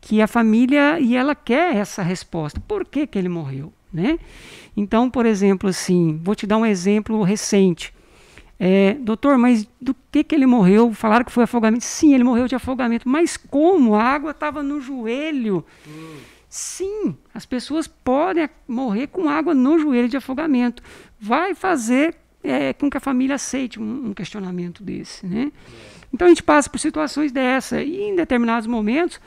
[0.00, 2.60] que a família e ela quer essa resposta.
[2.60, 3.72] Por que, que ele morreu?
[3.92, 4.18] Né?
[4.76, 7.92] Então, por exemplo, assim, vou te dar um exemplo recente.
[8.58, 10.92] É, doutor, mas do que, que ele morreu?
[10.92, 11.84] Falaram que foi afogamento.
[11.84, 13.08] Sim, ele morreu de afogamento.
[13.08, 13.94] Mas como?
[13.94, 15.64] A água estava no joelho.
[15.86, 16.16] Hum.
[16.48, 20.82] Sim, as pessoas podem morrer com água no joelho de afogamento.
[21.20, 25.26] Vai fazer é, com que a família aceite um, um questionamento desse.
[25.26, 25.52] Né?
[26.12, 27.82] Então a gente passa por situações dessa.
[27.82, 29.20] E em determinados momentos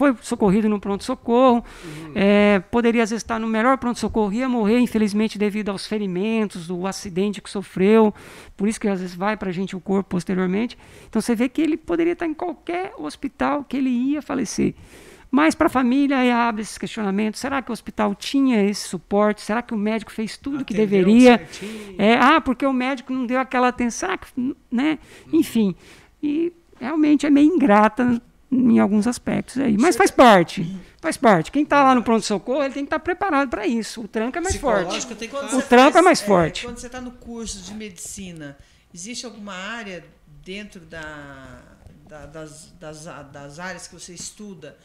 [0.00, 2.12] foi socorrido no pronto-socorro, uhum.
[2.14, 6.86] é, poderia às vezes estar no melhor pronto-socorro, ia morrer, infelizmente, devido aos ferimentos, do
[6.86, 8.14] acidente que sofreu,
[8.56, 10.78] por isso que às vezes vai para a gente o corpo posteriormente.
[11.06, 14.74] Então você vê que ele poderia estar em qualquer hospital que ele ia falecer.
[15.30, 19.42] Mas para a família aí abre esses questionamentos: será que o hospital tinha esse suporte?
[19.42, 21.46] Será que o médico fez tudo o que deveria?
[21.98, 24.08] É, ah, porque o médico não deu aquela atenção,
[24.70, 24.98] né?
[25.26, 25.40] Uhum.
[25.40, 25.76] Enfim,
[26.22, 28.20] e realmente é meio ingrata
[28.50, 29.76] em alguns aspectos aí.
[29.78, 30.66] Mas faz parte.
[31.00, 31.52] Faz parte.
[31.52, 34.02] Quem está lá no pronto-socorro, ele tem que estar tá preparado para isso.
[34.02, 35.06] O tranco é mais forte.
[35.54, 36.64] O tranco é mais forte.
[36.64, 38.58] Quando você está no curso de medicina,
[38.92, 40.04] existe alguma área
[40.44, 41.60] dentro da,
[42.08, 44.76] da das, das, das áreas que você estuda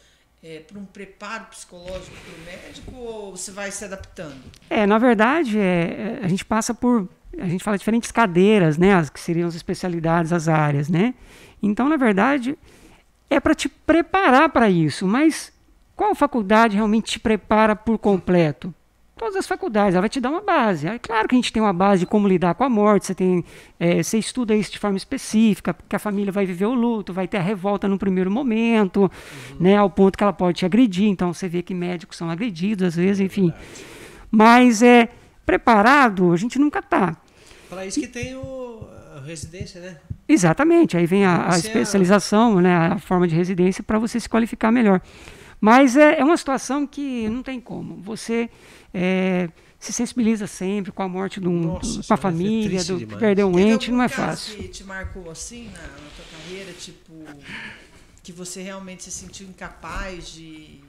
[0.42, 4.40] é, para um preparo psicológico para o médico ou você vai se adaptando?
[4.70, 7.08] É, na verdade, é, é, a gente passa por.
[7.38, 8.94] A gente fala diferentes cadeiras, né?
[8.94, 11.14] As que seriam as especialidades, as áreas, né?
[11.62, 12.56] Então, na verdade,
[13.28, 15.06] é para te preparar para isso.
[15.06, 15.52] Mas
[15.94, 18.72] qual faculdade realmente te prepara por completo?
[19.16, 20.86] Todas as faculdades, ela vai te dar uma base.
[20.86, 23.14] É claro que a gente tem uma base de como lidar com a morte, você,
[23.14, 23.42] tem,
[23.80, 27.26] é, você estuda isso de forma específica, porque a família vai viver o luto, vai
[27.26, 29.56] ter a revolta no primeiro momento, uhum.
[29.58, 31.08] né, ao ponto que ela pode te agredir.
[31.08, 33.54] Então você vê que médicos são agredidos às vezes, enfim.
[34.30, 35.08] Mas é
[35.46, 37.16] preparado, a gente nunca está.
[37.70, 39.98] Para isso que tem o, a residência, né?
[40.28, 44.70] Exatamente, aí vem a, a especialização, né, a forma de residência para você se qualificar
[44.70, 45.00] melhor.
[45.60, 47.96] Mas é, é, uma situação que não tem como.
[48.02, 48.50] Você
[48.92, 49.48] é,
[49.80, 53.18] se sensibiliza sempre com a morte de um, Nossa, com a família, do demais.
[53.18, 54.56] perder um ente, não é fácil.
[54.56, 57.12] Que te marcou assim na, na tua carreira, tipo,
[58.22, 60.80] que você realmente se sentiu incapaz de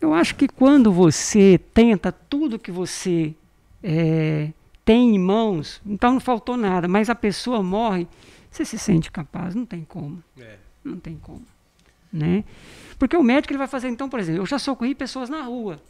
[0.00, 3.34] eu acho que quando você tenta tudo que você
[3.82, 4.50] é,
[4.86, 8.06] tem em mãos, então não faltou nada, mas a pessoa morre,
[8.48, 10.22] você se sente capaz, não tem como.
[10.38, 10.58] É.
[10.84, 11.44] Não tem como.
[12.12, 12.44] Né?
[12.96, 15.82] Porque o médico ele vai fazer, então, por exemplo, eu já socorri pessoas na rua.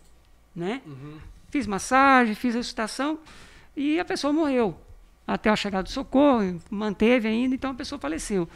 [0.54, 0.80] Né?
[0.86, 1.18] Uhum.
[1.50, 3.18] Fiz massagem, fiz ressuscitação
[3.76, 4.74] e a pessoa morreu.
[5.26, 8.48] Até a chegada do socorro, manteve ainda, então a pessoa faleceu.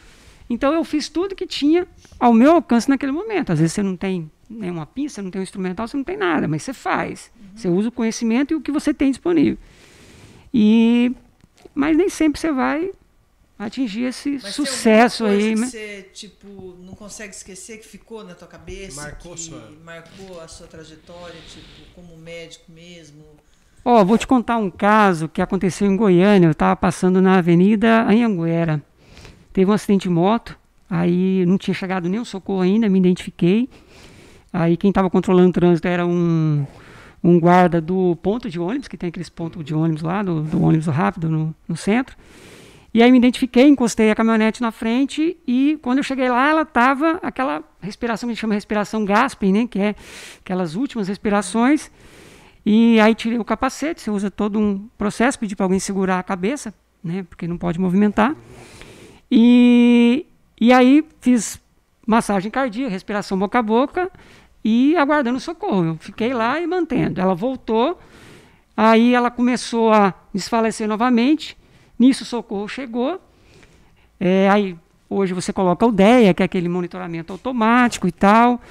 [0.49, 1.87] Então eu fiz tudo que tinha
[2.19, 3.51] ao meu alcance naquele momento.
[3.51, 6.47] Às vezes você não tem nenhuma pinça, não tem um instrumental, você não tem nada,
[6.47, 7.31] mas você faz.
[7.35, 7.45] Uhum.
[7.55, 9.59] Você usa o conhecimento e o que você tem disponível.
[10.53, 11.13] E,
[11.73, 12.91] mas nem sempre você vai
[13.57, 15.53] atingir esse mas sucesso aí.
[15.53, 19.71] Que você tipo não consegue esquecer que ficou na tua cabeça, marcou, que sua...
[19.83, 23.23] marcou a sua trajetória, tipo como médico mesmo.
[23.83, 26.47] Ó, oh, vou te contar um caso que aconteceu em Goiânia.
[26.47, 28.81] Eu estava passando na Avenida Anhanguera.
[29.51, 30.57] Teve um acidente de moto.
[30.89, 33.69] Aí não tinha chegado nenhum socorro ainda, me identifiquei.
[34.51, 36.65] Aí quem estava controlando o trânsito era um
[37.23, 40.61] um guarda do ponto de ônibus, que tem aqueles pontos de ônibus lá, do, do
[40.61, 42.15] ônibus rápido no, no, centro.
[42.93, 46.63] E aí me identifiquei, encostei a caminhonete na frente e quando eu cheguei lá, ela
[46.63, 49.95] estava aquela respiração que a gente chama respiração Gasping, né, que é
[50.39, 51.89] aquelas últimas respirações.
[52.65, 56.23] E aí tirei o capacete, você usa todo um processo, pedi para alguém segurar a
[56.23, 58.35] cabeça, né, porque não pode movimentar.
[59.31, 60.25] E,
[60.59, 61.61] e aí fiz
[62.05, 64.11] massagem cardíaca, respiração boca a boca
[64.63, 65.85] e aguardando socorro.
[65.85, 67.19] Eu fiquei lá e mantendo.
[67.19, 67.99] Ela voltou,
[68.75, 71.57] aí ela começou a desfalecer novamente.
[71.97, 73.19] Nisso o socorro chegou.
[74.19, 74.77] É, aí
[75.09, 78.61] hoje você coloca o DEA, que é aquele monitoramento automático e tal.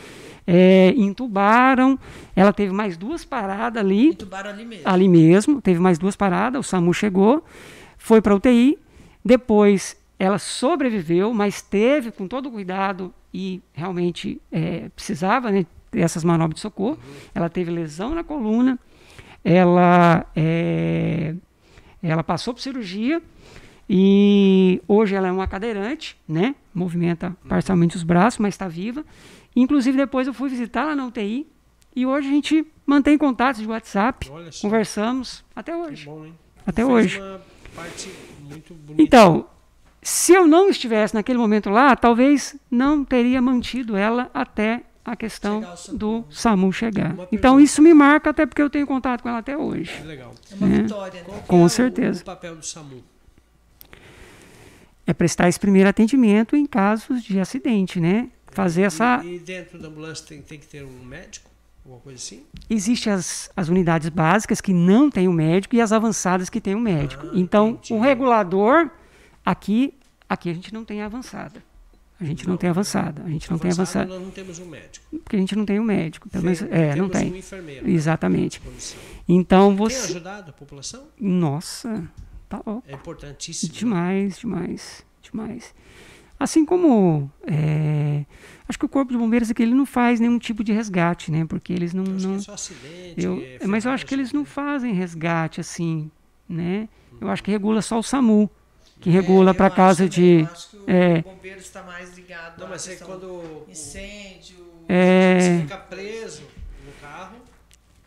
[0.47, 1.99] É, intubaram.
[2.35, 4.09] Ela teve mais duas paradas ali.
[4.09, 4.89] Intubaram ali mesmo.
[4.89, 5.61] Ali mesmo.
[5.61, 6.67] Teve mais duas paradas.
[6.67, 7.45] O SAMU chegou,
[7.99, 8.79] foi para UTI.
[9.25, 16.57] Depois ela sobreviveu, mas teve, com todo cuidado, e realmente é, precisava né, essas manobras
[16.57, 16.99] de socorro.
[17.35, 18.79] Ela teve lesão na coluna,
[19.45, 21.35] ela, é,
[22.03, 23.23] ela passou por cirurgia
[23.89, 26.55] e hoje ela é uma cadeirante, né?
[26.73, 29.05] Movimenta parcialmente os braços, mas está viva.
[29.55, 31.47] Inclusive depois eu fui visitá-la na UTI
[31.95, 34.31] e hoje a gente mantém contatos de WhatsApp,
[34.61, 36.07] conversamos até hoje.
[36.07, 36.31] Bom,
[36.67, 37.21] até Fez hoje.
[38.97, 39.47] Então,
[40.03, 45.63] se eu não estivesse naquele momento lá, talvez não teria mantido ela até a questão
[45.77, 45.99] SAMU.
[45.99, 47.17] do SAMU chegar.
[47.33, 49.93] Então isso me marca até porque eu tenho contato com ela até hoje.
[49.97, 50.35] Que legal.
[50.51, 50.83] É uma É.
[50.83, 51.43] vitória, né?
[51.47, 52.23] Com é o- certeza.
[52.23, 53.03] O, papel do SAMU?
[55.07, 58.29] É prestar esse primeiro atendimento em casos de acidente, né?
[58.53, 59.21] Fazer essa.
[59.25, 61.49] E, e dentro da ambulância tem, tem que ter um médico?
[61.85, 62.45] Alguma coisa assim?
[62.69, 66.75] Existem as, as unidades básicas que não têm o médico e as avançadas que têm
[66.75, 67.27] o médico.
[67.27, 67.95] Ah, então, entendi.
[67.95, 68.91] o regulador,
[69.45, 69.95] aqui,
[70.29, 71.63] aqui a gente não tem a avançada.
[72.21, 73.23] A gente não, tem avançada.
[73.25, 74.15] A gente não tem Avançado, avançada.
[74.15, 75.07] Nós não temos um médico.
[75.25, 76.29] Porque a gente não tem o médico.
[76.29, 77.33] Pelo menos, Enferme- é, não tem.
[77.33, 77.87] um enfermeiro.
[77.87, 78.61] né, Exatamente.
[79.29, 80.11] Então Tem você.
[80.13, 81.05] ajudado a população?
[81.19, 82.07] Nossa,
[82.49, 82.85] tá louco.
[82.87, 83.73] É importantíssimo.
[83.73, 85.75] Demais, demais, demais.
[86.39, 88.25] Assim como é,
[88.69, 91.45] acho que o corpo de bombeiros aqui ele não faz nenhum tipo de resgate, né?
[91.47, 93.15] Porque eles não, não é só acidente.
[93.25, 96.11] eu, é mas eu acho que eles não ferragem, fazem resgate assim,
[96.49, 96.89] né?
[97.21, 98.51] Eu acho que regula só o SAMU,
[99.01, 101.23] que É, regula eu para acho casa de Eu acho que o é.
[101.23, 104.57] bombeiro está mais ligado Não, mas é quando o- incêndio.
[104.89, 105.39] É.
[105.41, 106.43] você fica preso
[106.85, 107.37] no carro.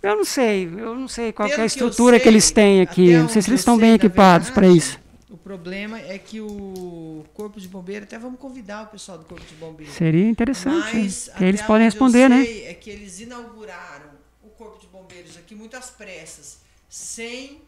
[0.02, 2.52] eu não sei, eu não sei qual que é a que estrutura que, sei, eles
[2.52, 3.16] têm aqui.
[3.16, 5.00] Não sei se eles estão sei, bem equipados para isso.
[5.30, 9.46] O problema é que o corpo de bombeiro, até vamos convidar o pessoal do corpo
[9.46, 9.91] de bombeiro.
[9.91, 12.41] Seria interessante, Mas, que eles podem responder, né?
[12.66, 14.10] É que eles inauguraram
[14.44, 17.62] o corpo de bombeiros aqui muito às pressas, sem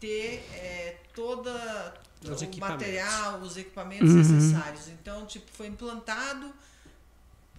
[0.00, 1.94] ter é, toda
[2.30, 2.86] Os o equipamentos.
[2.86, 4.16] material, os equipamentos Uhum.
[4.16, 4.88] necessários.
[4.88, 6.52] Então, tipo, foi implantado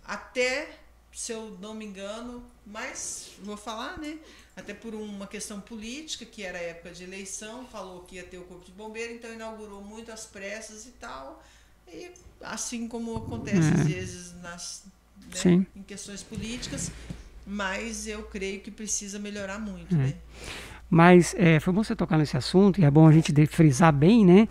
[0.05, 0.77] até,
[1.13, 4.17] se eu não me engano, mas vou falar, né?
[4.55, 8.37] Até por uma questão política, que era a época de eleição, falou que ia ter
[8.37, 11.43] o corpo de bombeiro, então inaugurou muito às pressas e tal.
[11.87, 12.11] E
[12.41, 13.81] assim como acontece É.
[13.81, 14.83] às vezes nas,
[15.33, 15.65] né, Sim.
[15.75, 16.91] em questões políticas,
[17.45, 19.59] mas eu creio que precisa melhorar É.
[19.59, 20.15] muito, né?
[20.93, 24.23] Mas é, foi bom você tocar nesse assunto e é bom a gente frisar bem,
[24.23, 24.47] né?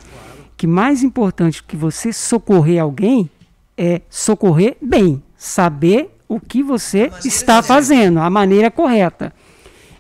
[0.57, 3.31] Que mais importante que você socorrer alguém
[3.79, 9.33] é socorrer bem, saber o que você está fazendo, a maneira correta.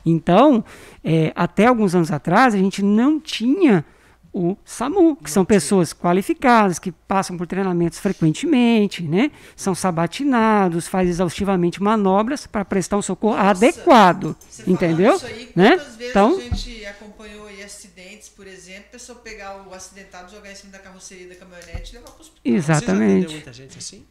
[0.05, 0.64] Então,
[1.05, 3.84] é, até alguns anos atrás, a gente não tinha
[4.33, 9.30] o SAMU, que são pessoas qualificadas, que passam por treinamentos frequentemente, né?
[9.55, 14.35] São sabatinados, faz exaustivamente manobras para prestar um socorro Nossa, adequado,
[14.66, 15.16] entendeu?
[15.16, 15.70] Isso aí, Né?
[15.76, 20.33] quantas vezes Então, a gente acompanhou aí acidentes, por exemplo, a pessoa pegar o acidentado,
[20.33, 22.41] jogar em cima da carroceria da caminhonete e levar para o hospital.
[22.43, 23.33] Você já exatamente.
[23.35, 24.05] muita gente assim?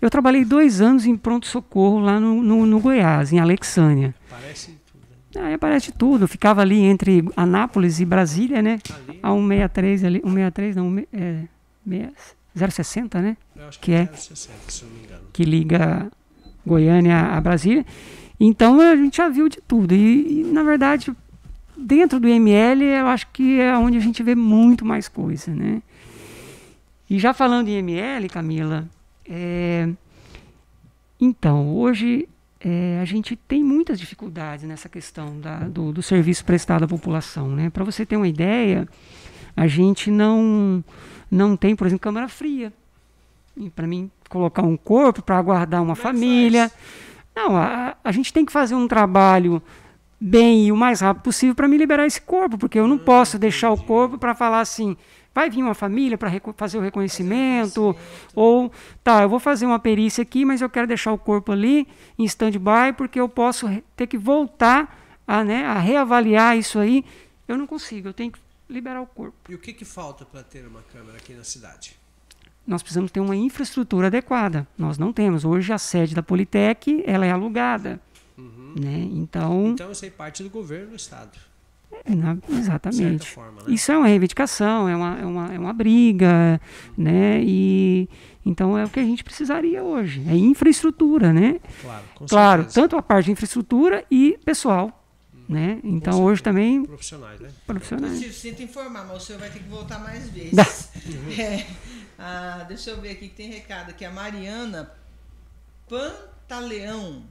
[0.00, 4.14] Eu trabalhei dois anos em pronto-socorro lá no, no, no Goiás, em Alexânia.
[4.30, 4.79] Parece?
[5.36, 6.24] Aí aparece tudo.
[6.24, 8.78] Eu ficava ali entre Anápolis e Brasília, né?
[9.08, 10.20] Ali, A 163 ali.
[10.20, 11.44] 163, não, é,
[11.86, 12.12] meia-
[12.54, 13.36] 060, né?
[13.54, 15.22] eu acho que, que é- é 60, se não me engano.
[15.32, 16.10] Que liga
[16.66, 17.86] Goiânia a Brasília.
[18.40, 19.94] Então a gente já viu de tudo.
[19.94, 21.12] E, e, na verdade,
[21.76, 25.80] dentro do IML, eu acho que é onde a gente vê muito mais coisa, né?
[27.08, 28.88] E já falando em IML, Camila,
[29.28, 29.88] é,
[31.20, 32.28] então, hoje
[32.62, 37.48] é, a gente tem muitas dificuldades nessa questão da- do, do serviço prestado à população.
[37.48, 37.70] Né?
[37.70, 38.86] Para você ter uma ideia,
[39.56, 40.84] a gente não,
[41.30, 42.72] não tem, por exemplo, câmara fria.
[43.74, 46.70] Para mim, colocar um corpo para aguardar uma Como é família.
[47.34, 49.62] Não, a, a gente tem que fazer um trabalho
[50.20, 53.38] bem e o mais rápido possível para me liberar esse corpo, porque eu não posso
[53.38, 54.96] deixar o corpo para falar assim,
[55.34, 57.96] vai vir uma família para fazer o reconhecimento,
[58.34, 58.70] ou
[59.02, 61.86] tá, eu vou fazer uma perícia aqui, mas eu quero deixar o corpo ali
[62.18, 63.66] em stand-by, porque eu posso
[63.96, 67.04] ter que voltar a, né, a reavaliar isso aí.
[67.46, 69.36] Eu não consigo, eu tenho que liberar o corpo.
[69.48, 71.98] E o que, que falta para ter uma câmera aqui na cidade?
[72.66, 74.66] Nós precisamos ter uma infraestrutura adequada.
[74.78, 75.44] Nós não temos.
[75.44, 78.00] Hoje a sede da Politec ela é alugada.
[78.38, 78.74] Uhum.
[78.78, 79.08] Né?
[79.12, 81.36] Então, Então isso aí parte do governo do estado.
[82.04, 83.28] É na- De certa exatamente.
[83.30, 83.66] forma, né?
[83.74, 86.60] Isso é uma reivindicação, é uma, é uma, é uma briga,
[86.96, 87.40] né?
[87.42, 88.08] E
[88.44, 91.60] então é o que a gente precisaria hoje, é infraestrutura, né?
[91.82, 95.04] Claro, claro, tanto a parte de infraestrutura e pessoal,
[95.48, 95.78] né?
[95.84, 96.44] Então hoje certeza.
[96.44, 97.50] também Profissionais, né?
[97.66, 98.12] profissionais.
[98.18, 100.52] Silvio, sinto informar, mas o senhor vai ter que voltar mais vezes.
[100.54, 100.66] Dá.
[101.38, 101.66] É.
[102.22, 104.04] Ah, deixa eu ver aqui que tem recado aqui.
[104.04, 104.90] A Mariana
[105.88, 107.22] Pantaleão.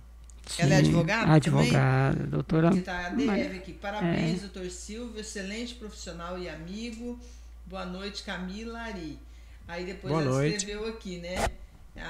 [0.57, 1.35] Ela é Sim, advogada também?
[1.35, 2.71] Advogada, doutora.
[2.71, 3.73] Que tá a DF Mas- aqui.
[3.73, 4.41] Parabéns, É.
[4.47, 7.19] doutor Silvio, excelente profissional e amigo.
[7.65, 9.19] Boa noite, Camila Ari.
[9.67, 10.57] Aí depois Boa ela noite.
[10.57, 11.35] escreveu aqui, né?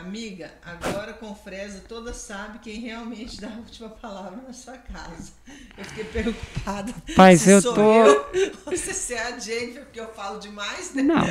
[0.02, 5.32] Amiga, agora com Fresa toda sabe quem realmente dá a última palavra na sua casa.
[5.78, 6.94] Eu fiquei preocupada.
[7.18, 8.26] Mas se eu sou tô- eu
[8.68, 11.02] ou se você é a Jennifer, porque eu falo demais, né?
[11.02, 11.26] Não.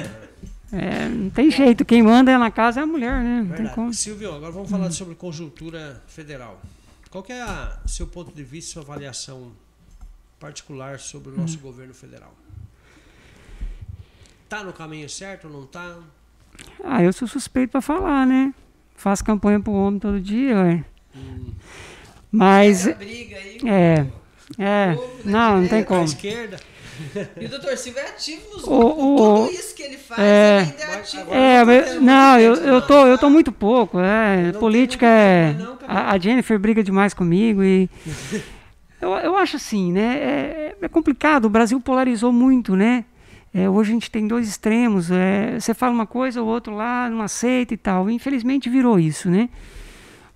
[0.77, 3.37] É, não tem jeito, quem manda é na casa é a mulher, né?
[3.39, 3.75] Não tem Verdade.
[3.77, 3.95] como.
[3.95, 6.61] Silvio, agora vamos falar sobre conjuntura federal.
[7.11, 9.53] Qual que é a seu ponto de vista, sua avaliação
[10.39, 11.39] particular sobre o Hum.
[11.39, 12.35] nosso governo federal?
[14.49, 15.99] Tá no caminho certo ou não tá?
[16.83, 18.53] Ah, eu sou suspeito para falar, né?
[18.95, 20.85] Faço campanha pro homem todo dia, ué.
[22.31, 22.87] Mas.
[22.87, 23.59] Essa briga aí.
[23.67, 24.07] É.
[24.59, 24.95] É.
[25.25, 26.07] Não, não tem como.
[27.40, 29.05] E o doutor Silva é ativo nos O- grupos.
[29.05, 30.61] o- Tudo isso que ele faz, é.
[30.62, 31.34] ele ainda é ativo.
[31.34, 33.99] É, não mas- tem não, muito eu, eu, tô, eu tô muito pouco.
[34.01, 35.57] É, política é.
[35.86, 37.88] A, a Jennifer briga demais comigo e.
[39.01, 40.16] Eu, eu acho assim, né?
[40.18, 41.44] É, é complicado.
[41.44, 43.05] O Brasil polarizou muito, né?
[43.55, 45.09] É, hoje a gente tem dois extremos.
[45.12, 48.11] é, você fala uma coisa, o outro lá não aceita e tal.
[48.11, 49.51] Infelizmente virou isso, né?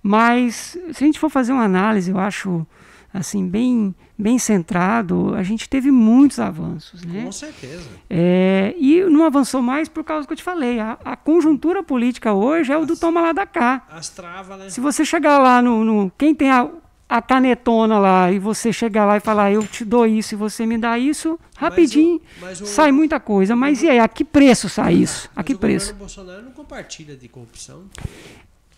[0.01, 2.65] Mas se a gente for fazer uma análise, eu acho
[3.13, 3.93] assim bem
[4.23, 5.35] bem centrado.
[5.35, 7.25] A gente teve muitos avanços, né?
[7.25, 7.83] Com certeza.
[8.09, 10.79] É, e não avançou mais por causa que eu te falei.
[10.79, 13.85] A, a conjuntura política hoje é o do toma lá da cá.
[13.91, 14.69] As travas, né?
[14.69, 15.83] Se você chegar lá no.
[15.83, 16.69] no- quem tem a,
[17.09, 20.65] a canetona lá e você chegar lá e falar, eu te dou isso e você
[20.65, 23.55] me dá isso, rapidinho mas o- sai muita coisa.
[23.57, 25.27] Mas e aí, a que preço sai isso?
[25.35, 25.87] A Mas que o preço?
[25.93, 27.83] governo Bolsonaro não compartilha de corrupção.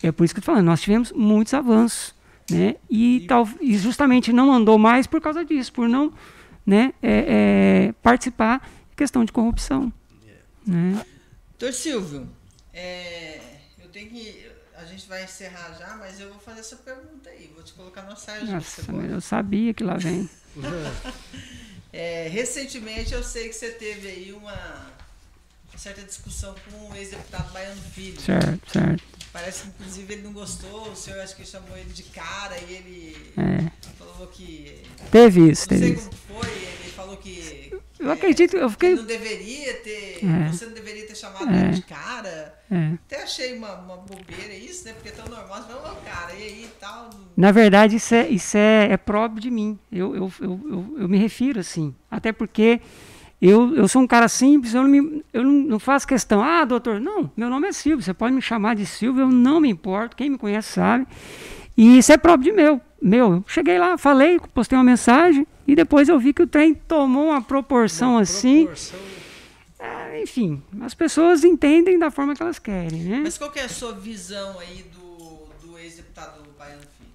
[0.02, 2.15] É por isso que eu tô falando, nós tivemos muitos avanços.
[2.50, 2.76] Né?
[2.88, 6.12] E, tal, e justamente não andou mais por causa disso, por não
[6.64, 8.58] né, é, é, participar
[8.90, 9.92] de questão de corrupção.
[10.66, 11.04] Né?
[11.58, 12.28] Doutor Silvio,
[12.72, 13.40] é,
[13.78, 14.46] eu tenho que.
[14.76, 17.50] A gente vai encerrar já, mas eu vou fazer essa pergunta aí.
[17.54, 18.44] Vou te colocar na saia.
[18.44, 20.28] Nossa, mas eu sabia que lá vem.
[21.92, 24.92] É, recentemente eu sei que você teve aí uma
[25.78, 28.20] certa discussão com o ex-deputado Baiano Filho.
[28.20, 29.02] Certo, certo.
[29.32, 32.72] Parece que inclusive ele não gostou, o senhor acho que chamou ele de cara e
[32.74, 33.70] ele É.
[33.98, 34.82] falou que.
[35.10, 36.10] Teve isso, Não teve sei isso.
[36.28, 37.78] como foi, ele falou que.
[37.98, 38.94] Eu acredito, eu que fiquei.
[38.94, 40.20] não deveria ter.
[40.24, 40.48] É.
[40.50, 41.64] Você não deveria ter chamado É.
[41.64, 42.58] ele de cara.
[42.70, 42.92] é.
[43.06, 44.94] Até achei uma, uma bobeira isso, né?
[44.94, 47.10] Porque é tão normal, você fala, "Ô, cara, e aí e tal.
[47.36, 49.78] Na verdade, isso é, isso é, é próprio de mim.
[49.92, 51.94] Eu, eu, eu, eu, eu me refiro assim.
[52.10, 52.80] Até porque
[53.40, 56.42] eu, eu sou um cara simples, eu, não, me, eu não, não faço questão.
[56.42, 59.60] Ah, doutor, não, meu nome é Silvio, você pode me chamar de Silvio, eu não
[59.60, 61.06] me importo, quem me conhece sabe.
[61.76, 62.80] E isso é próprio de meu.
[63.00, 66.72] Meu, eu cheguei lá, falei, postei uma mensagem e depois eu vi que o trem
[66.74, 68.60] tomou uma proporção Uma assim.
[68.64, 68.98] proporção-
[69.78, 73.20] Ah, enfim, as pessoas entendem da forma que elas querem, né?
[73.22, 77.10] Mas qual que é a sua visão aí do, do ex-deputado Baiano Filho?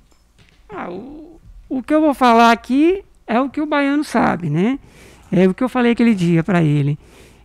[0.69, 4.77] Ah, o, o que eu vou falar aqui é o que o baiano sabe, né?
[5.31, 6.97] É o que eu falei aquele dia para ele.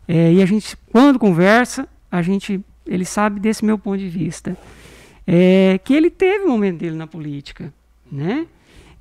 [0.08, 4.56] É, e a gente, quando conversa, a gente, ele sabe desse meu ponto de vista.
[5.26, 7.72] É, que ele teve o momento dele na política,
[8.10, 8.46] né?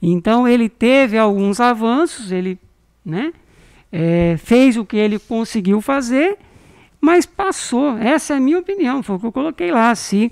[0.02, 2.60] Então ele teve alguns avanços, ele,
[3.04, 3.34] né?
[3.92, 6.38] É, fez o que ele conseguiu fazer,
[7.00, 7.98] mas passou.
[7.98, 9.94] Essa é a minha opinião, foi o que eu coloquei lá.
[9.96, 10.32] Se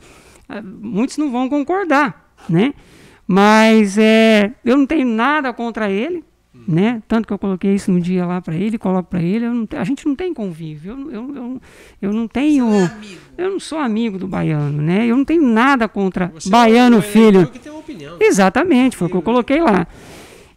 [0.49, 2.73] ah, muitos não vão concordar, né?
[3.27, 6.23] Mas é, eu não tenho nada contra ele,
[6.67, 7.01] né?
[7.07, 9.45] Tanto que eu coloquei isso no dia lá para ele, coloco para ele.
[9.45, 10.91] eu não te- a gente não tem convívio.
[10.93, 11.61] Eu, eu, eu,
[12.01, 12.65] eu não tenho.
[12.67, 13.21] Você não é amigo.
[13.37, 15.05] Eu não sou amigo do baiano, né?
[15.07, 17.47] Eu não tenho nada contra Você baiano é filho.
[17.47, 18.17] que tem uma opinião.
[18.19, 19.87] Exatamente, foi o que eu coloquei lá.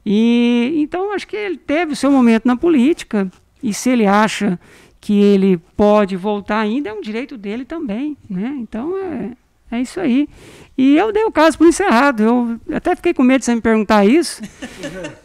[0.04, 3.30] E então acho que ele teve o seu momento na política
[3.62, 4.58] e se ele acha
[5.00, 8.54] que ele pode voltar ainda é um direito dele também, né?
[8.60, 9.30] Então é
[9.70, 10.28] é isso aí.
[10.78, 12.22] E eu dei o caso por encerrado.
[12.22, 14.42] Eu até fiquei com medo de você me perguntar isso.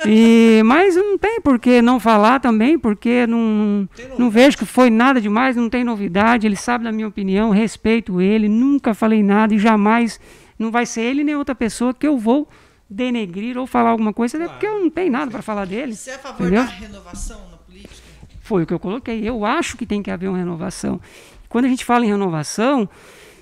[0.08, 3.88] E, mas não tem por que não falar também, porque não,
[4.18, 6.48] não vejo que foi nada demais, não tem novidade.
[6.48, 10.20] Ele sabe da minha opinião, respeito ele, nunca falei nada e jamais
[10.58, 12.50] não vai ser ele nem outra pessoa que eu vou
[12.90, 14.52] denegrir ou falar alguma coisa, Claro.
[14.54, 15.94] porque eu não tenho nada para falar dele.
[15.96, 16.64] Você é a favor Entendeu?
[16.64, 17.94] da renovação na política?
[18.42, 19.22] Foi o que eu coloquei.
[19.28, 21.00] Eu acho que tem que haver uma renovação.
[21.48, 22.90] Quando a gente fala em renovação,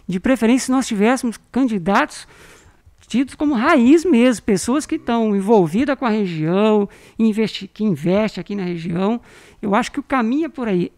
[0.09, 2.27] de preferência se nós tivéssemos candidatos
[3.07, 6.87] tidos como raiz mesmo, pessoas que estão envolvidas com a região,
[7.17, 9.21] investi que investem aqui na região.
[9.61, 10.91] Eu acho que o caminho é por aí.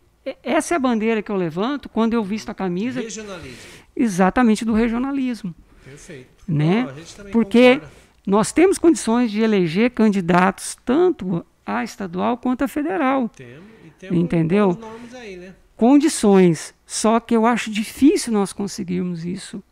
[0.43, 3.57] Essa é a bandeira que eu levanto quando eu visto a camisa Regionalismo.
[3.95, 5.55] exatamente do regionalismo.
[5.83, 6.27] Perfeito.
[6.47, 6.87] Né?
[7.31, 7.93] Porque concorda.
[8.27, 13.29] nós temos condições de eleger candidatos tanto a estadual quanto a federal.
[13.29, 13.63] Temos,
[14.01, 14.77] temos Entendeu?
[15.13, 15.53] aí, né?
[15.77, 16.73] condições.
[16.85, 19.63] Só que eu acho difícil nós conseguirmos isso,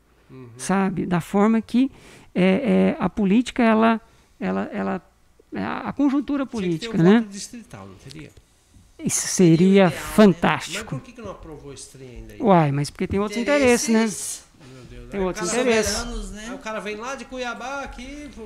[0.58, 1.06] sabe?
[1.06, 1.92] Da forma que
[2.34, 4.00] é, é, a política, ela,
[4.40, 5.02] ela, ela,
[5.54, 7.20] é a conjuntura Tinha que ter política, um né?
[7.20, 8.32] voto distrital, não teria?
[9.04, 9.96] Isso Seria o seria ideal, né?
[10.06, 10.96] Mas fantástico.
[10.98, 12.42] por que, não aprovou esse trem ainda aí?
[12.42, 14.00] Uai, mas porque tem outros interesses, né?
[14.00, 15.10] Interesses Meu Deus.
[15.10, 15.96] Tem outros cara- interesses.
[16.38, 16.60] Aí o né?
[16.64, 18.42] cara vem lá de Cuiabá aqui, o-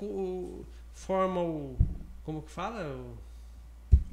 [0.00, 0.64] o- o-
[0.94, 1.76] forma o.
[2.24, 2.82] Como que fala?
[2.84, 3.14] O,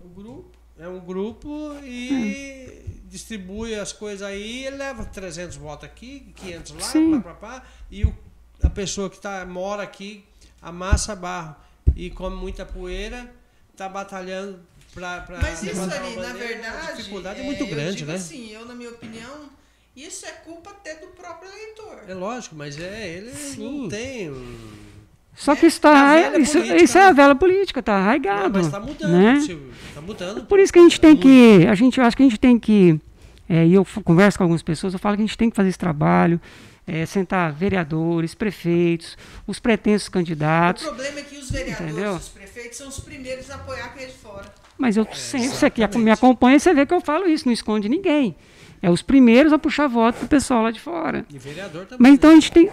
[0.06, 0.61] O grupo.
[0.82, 6.82] É um grupo e distribui as coisas aí, ele leva 300 votos aqui, 500 lá,
[6.82, 7.22] Sim.
[7.22, 8.16] pá, pá, pá, e o-
[8.64, 10.24] a pessoa que tá, mora aqui
[10.62, 11.56] amassa barro
[11.96, 13.32] e come muita poeira,
[13.76, 14.60] tá batalhando
[14.94, 16.88] pra Mas isso ali, uma na verdade.
[16.88, 18.18] A dificuldade é, muito eu grande, digo né?
[18.18, 19.50] Assim, eu, na minha opinião,
[19.96, 22.04] isso é culpa até do próprio eleitor.
[22.08, 23.82] É lógico, mas é, ele Sim.
[23.82, 24.30] não tem.
[24.30, 24.91] um-
[25.34, 27.08] Só que isso, É a tá, velha isso, política, isso é né?
[27.08, 28.52] a velha política, está Não, arraigado.
[28.54, 29.40] mas está mudando, né?
[29.96, 30.44] Tá mudando.
[30.46, 32.60] Por isso que a gente tem que, a gente, eu acho que a gente tem
[32.60, 33.00] que,
[33.50, 35.70] é, e eu converso com algumas pessoas, eu falo que a gente tem que fazer
[35.70, 36.40] esse trabalho,
[36.86, 39.18] é, sentar vereadores, prefeitos,
[39.48, 42.14] os pretensos O candidatos, problema é que os vereadores Entendeu?
[42.14, 44.46] e os prefeitos são os primeiros a apoiar quem é de fora.
[44.78, 47.88] mas eu sempre, você que me acompanha, você vê que eu falo isso, não esconde
[47.90, 48.36] ninguém.
[48.84, 51.24] É os primeiros a puxar voto pro pessoal lá de fora.
[51.32, 51.98] E vereador também.
[52.00, 52.42] Mas então a né?
[52.42, 52.70] gente tem.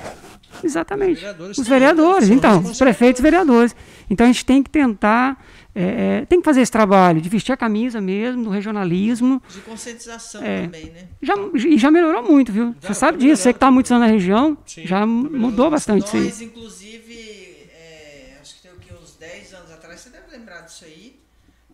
[0.62, 1.14] Exatamente.
[1.14, 3.76] Os vereadores Os vereadores, então, os prefeitos e vereadores.
[4.10, 5.42] Então a gente tem que tentar.
[5.74, 5.82] é,
[6.22, 9.40] é, tem que fazer esse trabalho de vestir a camisa mesmo, do regionalismo.
[9.48, 10.62] De conscientização É.
[10.62, 11.04] também, né?
[11.22, 12.74] Já, e já melhorou muito, viu?
[12.80, 13.74] Já, Você sabe tá disso, você que está há melhorando.
[13.74, 16.16] muitos anos na região, Sim, já tá mudou bastante.
[16.16, 20.62] Nós, inclusive, é, acho que tem o que, uns 10 anos atrás, você deve lembrar
[20.62, 21.20] disso aí,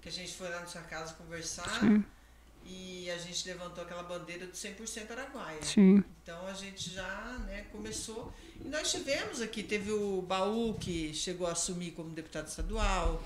[0.03, 2.05] que a gente foi lá na sua casa conversar Sim.
[3.05, 5.63] E a gente levantou aquela bandeira do 100% Araguaia.
[5.63, 8.33] Sim, Então a gente já né, começou.
[8.65, 13.23] E nós tivemos aqui, teve o Baú que chegou a assumir como deputado estadual,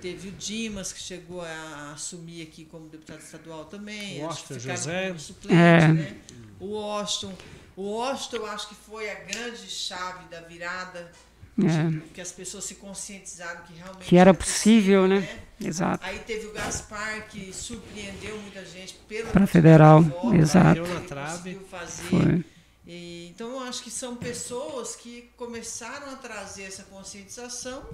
[0.00, 4.20] teve o Dimas que chegou a assumir aqui como deputado estadual também.
[4.22, 5.08] O Austin José.
[5.08, 5.88] como suplente, É.
[5.88, 6.20] né?
[6.60, 7.34] O Austin.
[7.74, 11.10] O Austin eu acho que foi a grande chave da virada,
[11.58, 15.20] é, que as pessoas se conscientizaram que realmente que era possível, né?
[15.20, 15.42] né?
[15.60, 16.04] Exato.
[16.04, 20.72] Aí teve o Gaspar que surpreendeu muita gente pela quantidade federal, de votos exato.
[20.72, 21.36] que ele Deu na trave.
[21.36, 22.02] conseguiu fazer.
[22.04, 22.44] Foi.
[22.86, 27.86] E, então eu acho que são pessoas que começaram a trazer essa conscientização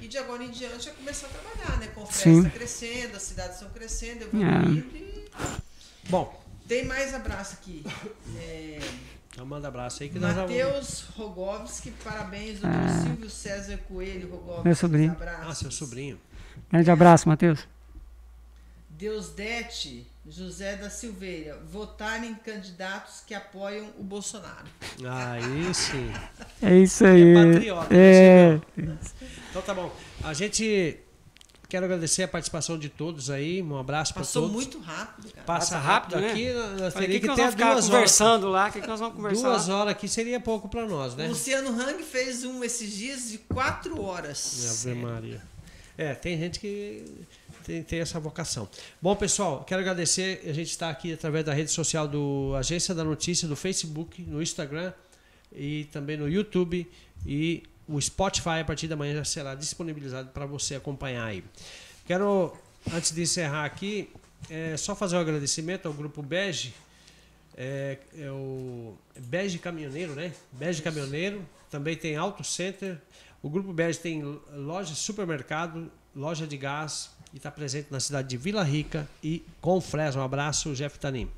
[0.00, 1.88] e de agora em diante a começar a trabalhar, né?
[1.88, 2.42] Com Sim.
[2.42, 5.24] festa crescendo, as cidades estão crescendo, evoluindo e
[6.08, 7.84] Bom, tem mais abraço aqui.
[8.36, 8.78] É,
[9.40, 10.50] então manda abraço aí que nós vamos.
[10.50, 13.02] Matheus Rogovski, parabéns, doutor Ah.
[13.02, 14.64] Silvio César Coelho Rogovski.
[14.66, 15.12] Meu sobrinho.
[15.12, 15.46] abraços.
[15.48, 16.20] Ah, seu sobrinho.
[16.70, 17.66] Grande abraço, Matheus.
[18.90, 24.66] Deusdete José da Silveira, votar em candidatos que apoiam o Bolsonaro.
[25.02, 26.12] Aí sim.
[26.60, 27.34] É isso aí.
[27.34, 28.98] É patriota, É, né,
[29.48, 29.90] Então tá bom.
[30.22, 31.00] A gente
[31.70, 33.62] quero agradecer a participação de todos aí.
[33.62, 34.54] Um abraço para Passou todos.
[34.54, 35.46] muito rápido, cara.
[35.46, 36.32] Passa Passa rápido, rápido, né?
[36.32, 36.80] aqui.
[36.82, 37.86] Nós teria que, que, que nós ter vamos ficar duas horas.
[37.86, 38.68] conversando lá?
[38.68, 39.48] O que, que nós vamos conversar?
[39.48, 41.26] Duas horas aqui seria pouco para nós, né?
[41.26, 44.84] O Luciano Hang fez um esses dias de quatro horas.
[44.84, 45.40] Ave Maria.
[45.96, 47.04] É, tem gente que
[47.64, 48.68] tem, tem essa vocação.
[49.00, 50.42] Bom, pessoal, quero agradecer.
[50.46, 54.42] A gente está aqui através da rede social do Agência da Notícia, do Facebook, no
[54.42, 54.92] Instagram
[55.52, 56.90] e também no YouTube.
[57.24, 61.44] E o Spotify, a partir da manhã, já será disponibilizado para você acompanhar aí.
[62.06, 62.56] Quero,
[62.92, 64.10] antes de encerrar aqui,
[64.48, 66.72] é, só fazer um agradecimento ao Grupo Bege.
[67.56, 70.32] É, é o Bege Caminhoneiro, né?
[70.52, 71.44] Bege Caminhoneiro.
[71.68, 72.96] Também tem Auto Center.
[73.42, 74.22] O Grupo Bege tem
[74.54, 80.18] loja supermercado, loja de gás e está presente na cidade de Vila Rica e Confresa.
[80.18, 81.28] Um abraço, Jeff Tanim.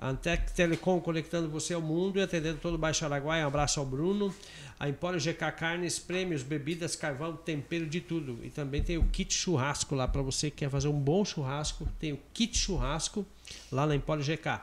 [0.00, 3.44] Antec Telecom conectando você ao mundo e atendendo todo o Baixo Araguaia.
[3.44, 4.34] Um abraço ao Bruno.
[4.78, 8.38] A Empório GK Carnes, prêmios, bebidas, carvão, tempero de tudo.
[8.42, 11.88] E também tem o kit churrasco lá para você que quer fazer um bom churrasco.
[11.98, 13.24] Tem o kit churrasco
[13.70, 14.60] lá na Empório GK.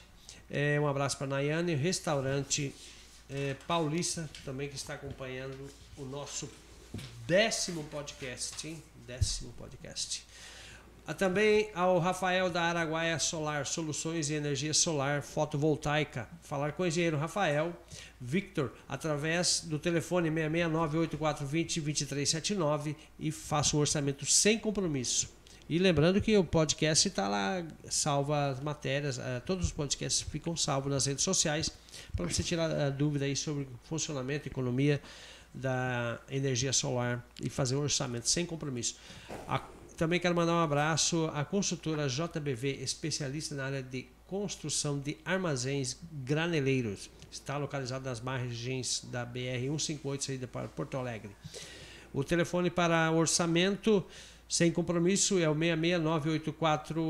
[0.50, 2.74] É, um abraço para a Nayane, restaurante
[3.28, 6.48] eh, Paulista, também que está acompanhando o nosso
[7.26, 8.82] décimo podcast, hein?
[9.06, 10.24] Décimo podcast.
[11.08, 16.28] Ah, Também ao Rafael da Araguaia Solar, Soluções e Energia Solar Fotovoltaica.
[16.42, 17.72] Falar com o engenheiro Rafael
[18.20, 25.28] Victor através do telefone 669-8420-2379 e faça o orçamento sem compromisso.
[25.68, 30.56] E lembrando que o podcast está lá, salva as matérias, eh, todos os podcasts ficam
[30.56, 31.70] salvos nas redes sociais
[32.16, 35.00] para você tirar a dúvida aí sobre funcionamento, economia
[35.54, 38.96] da energia solar e fazer um orçamento sem compromisso.
[39.48, 39.60] A
[39.96, 45.96] também quero mandar um abraço à construtora JBV, especialista na área de construção de armazéns
[46.12, 47.10] graneleiros.
[47.30, 51.30] Está localizado nas margens da BR 158, saída para Porto Alegre.
[52.12, 54.04] O telefone para orçamento
[54.48, 57.02] sem compromisso é o 66984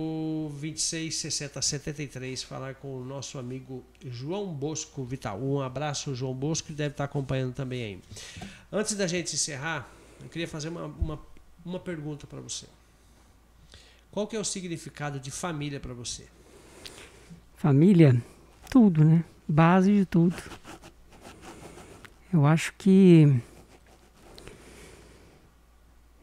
[0.61, 2.43] 266073.
[2.45, 5.39] Falar com o nosso amigo João Bosco Vital.
[5.41, 8.01] Um abraço, João Bosco, que deve estar acompanhando também aí.
[8.73, 9.91] Antes da gente encerrar,
[10.23, 11.21] eu queria fazer uma, uma,
[11.65, 12.67] uma pergunta para você.
[14.17, 16.25] Qual que é o significado de família para você?
[17.55, 18.17] Família,
[18.71, 19.23] tudo, né?
[19.47, 20.35] Base de tudo.
[22.33, 23.39] Eu acho que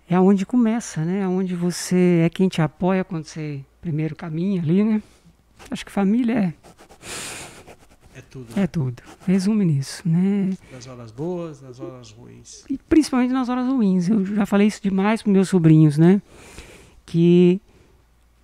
[0.09, 1.19] é onde começa, né?
[1.19, 5.03] É onde você é quem te apoia quando você primeiro caminha ali, né?
[5.69, 8.59] Acho que família é, é tudo.
[8.59, 9.03] É tudo.
[9.27, 10.57] Resume nisso, né?
[10.71, 12.65] Nas horas boas, nas horas ruins.
[12.67, 14.09] E principalmente nas horas ruins.
[14.09, 16.19] Eu já falei isso demais para meus sobrinhos, né?
[17.05, 17.61] Que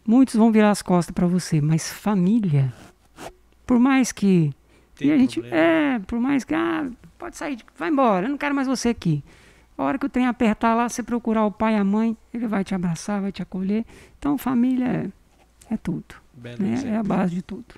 [0.05, 2.73] muitos vão virar as costas para você, mas família,
[3.65, 4.53] por mais que
[4.95, 8.37] Tem e a gente é, por mais que ah, pode sair, vai embora, eu não
[8.37, 9.23] quero mais você aqui.
[9.77, 12.47] A hora que o trem apertar lá, você procurar o pai e a mãe, ele
[12.47, 13.85] vai te abraçar, vai te acolher.
[14.17, 14.85] Então, família
[15.69, 16.15] é, é tudo.
[16.35, 16.83] Né?
[16.85, 17.75] É a base de tudo.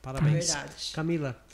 [0.00, 0.52] Parabéns.
[0.52, 0.92] Verdade.
[0.94, 1.44] Camila,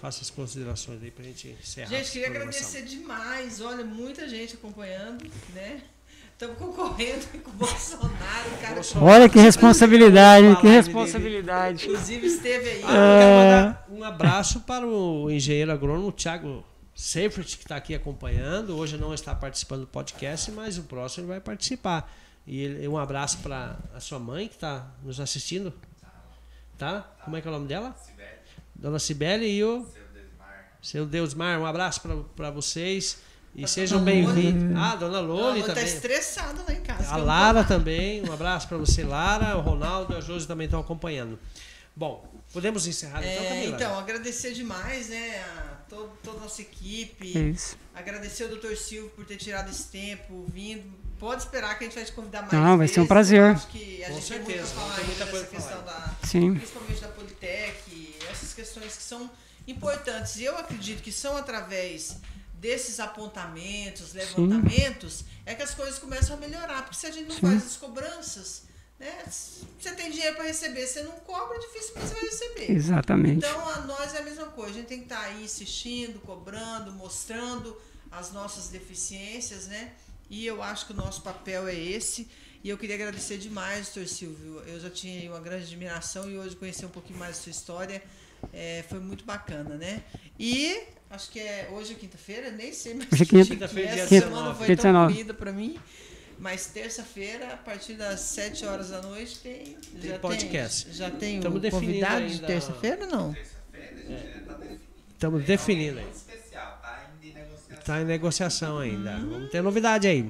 [0.00, 1.88] faça as considerações aí pra gente encerrar.
[1.88, 3.60] Gente, queria agradecer demais.
[3.60, 5.24] Olha, muita gente acompanhando,
[5.54, 5.80] né?
[6.34, 8.80] Estamos concorrendo com o Bolsonaro, cara.
[9.00, 11.84] Olha que responsabilidade, que responsabilidade.
[11.84, 12.82] Inclusive esteve aí.
[12.82, 17.94] Ah, eu quero mandar um abraço para o engenheiro agrônomo Thiago Seifert, que está aqui
[17.94, 18.76] acompanhando.
[18.76, 22.12] Hoje não está participando do podcast, mas o próximo ele vai participar.
[22.44, 25.72] E ele, um abraço para a sua mãe que está nos assistindo.
[26.76, 27.02] Tá?
[27.24, 27.94] Como é que é o nome dela?
[28.04, 28.28] Cibele.
[28.74, 29.86] Dona Cibele e o.
[29.86, 30.78] Seu Deusmar.
[30.82, 31.60] Seu Deusmar.
[31.60, 32.00] Um abraço
[32.34, 33.22] para vocês.
[33.56, 34.76] E sejam bem-vindos.
[34.76, 35.84] Ah, Dona Loli tá também.
[35.84, 37.14] Está estressada lá em casa.
[37.14, 38.28] A Lara também.
[38.28, 39.56] Um abraço para você, Lara.
[39.56, 41.38] O Ronaldo e a Josi também estão acompanhando.
[41.94, 43.76] Bom, podemos encerrar então, é, Camila?
[43.76, 45.40] Então, agradecer demais, né?
[45.40, 47.50] A todo, toda a nossa equipe.
[47.50, 47.78] Isso.
[47.94, 48.74] Agradecer o Dr.
[48.74, 50.92] Silvio por ter tirado esse tempo, vindo.
[51.20, 52.52] Pode esperar que a gente vai te convidar mais.
[52.52, 53.40] Não, vai ser um prazer.
[53.40, 56.10] acho que a Com gente certeza, tem muito a falar tem muita coisa questão da.
[56.24, 56.54] Sim.
[56.54, 59.30] Principalmente da Politec, essas questões que são
[59.68, 60.36] importantes.
[60.38, 62.18] E eu acredito que são através
[62.64, 65.24] desses apontamentos, levantamentos, Sim.
[65.44, 66.80] é que as coisas começam a melhorar.
[66.84, 67.42] Porque se a gente não Sim.
[67.42, 68.62] faz as cobranças,
[68.98, 69.22] né?
[69.26, 72.72] Você tem dinheiro para receber, você não cobra, dificilmente você vai receber.
[72.72, 73.46] Exatamente.
[73.46, 74.70] Então, a nós é a mesma coisa.
[74.70, 77.78] A gente tem que estar tá aí insistindo, cobrando, mostrando
[78.10, 79.92] as nossas deficiências, né?
[80.30, 82.30] E eu acho que o nosso papel é esse.
[82.62, 84.60] E eu queria agradecer demais, doutor Silvio.
[84.60, 88.02] Eu já tinha uma grande admiração e hoje conhecer um pouquinho mais da sua história.
[88.52, 90.02] É, foi muito bacana, né?
[90.38, 93.12] E acho que é hoje é quinta-feira, nem sei mais.
[93.12, 94.34] Hoje é quinta-feira, dia 19.
[94.34, 95.78] semana foi tão corrida para mim.
[96.38, 100.86] Mas terça-feira, a partir das 7 horas da noite, tem, tem já podcast.
[100.86, 103.36] Tem, já tem Estamos o convidado de terça-feira ou não?
[105.12, 105.44] Estamos é.
[105.46, 106.06] definindo aí.
[107.70, 109.12] Está em negociação ainda.
[109.16, 109.30] Uhum.
[109.30, 110.28] Vamos ter novidade aí.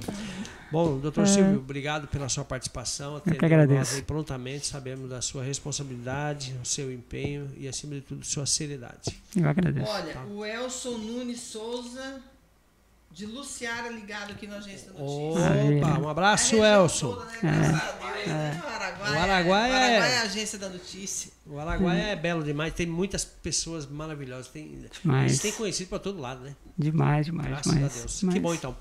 [0.70, 1.26] Bom, doutor é.
[1.26, 3.14] Silvio, obrigado pela sua participação.
[3.14, 4.02] Eu que agradeço.
[4.04, 9.20] prontamente, sabemos da sua responsabilidade, o seu empenho e, acima de tudo, sua seriedade.
[9.36, 9.90] Eu agradeço.
[9.90, 10.24] Olha, tá.
[10.24, 12.20] o Elson Nunes Souza
[13.14, 15.78] de Luciara ligado aqui na agência da notícia.
[15.78, 17.14] Opa, um abraço, Elson.
[17.14, 17.38] Toda, né?
[17.42, 17.46] é.
[17.46, 18.62] né?
[18.64, 21.30] O Araguaia, o Araguaia, é, Araguaia é a agência da notícia.
[21.46, 22.08] O Araguaia hum.
[22.08, 24.48] é belo demais, tem muitas pessoas maravilhosas.
[24.48, 25.30] Tem, demais.
[25.30, 26.56] Eles têm conhecido para todo lado, né?
[26.76, 27.48] Demais, demais.
[27.48, 28.18] Graças demais, a Deus.
[28.18, 28.34] Demais.
[28.34, 28.76] Que bom então.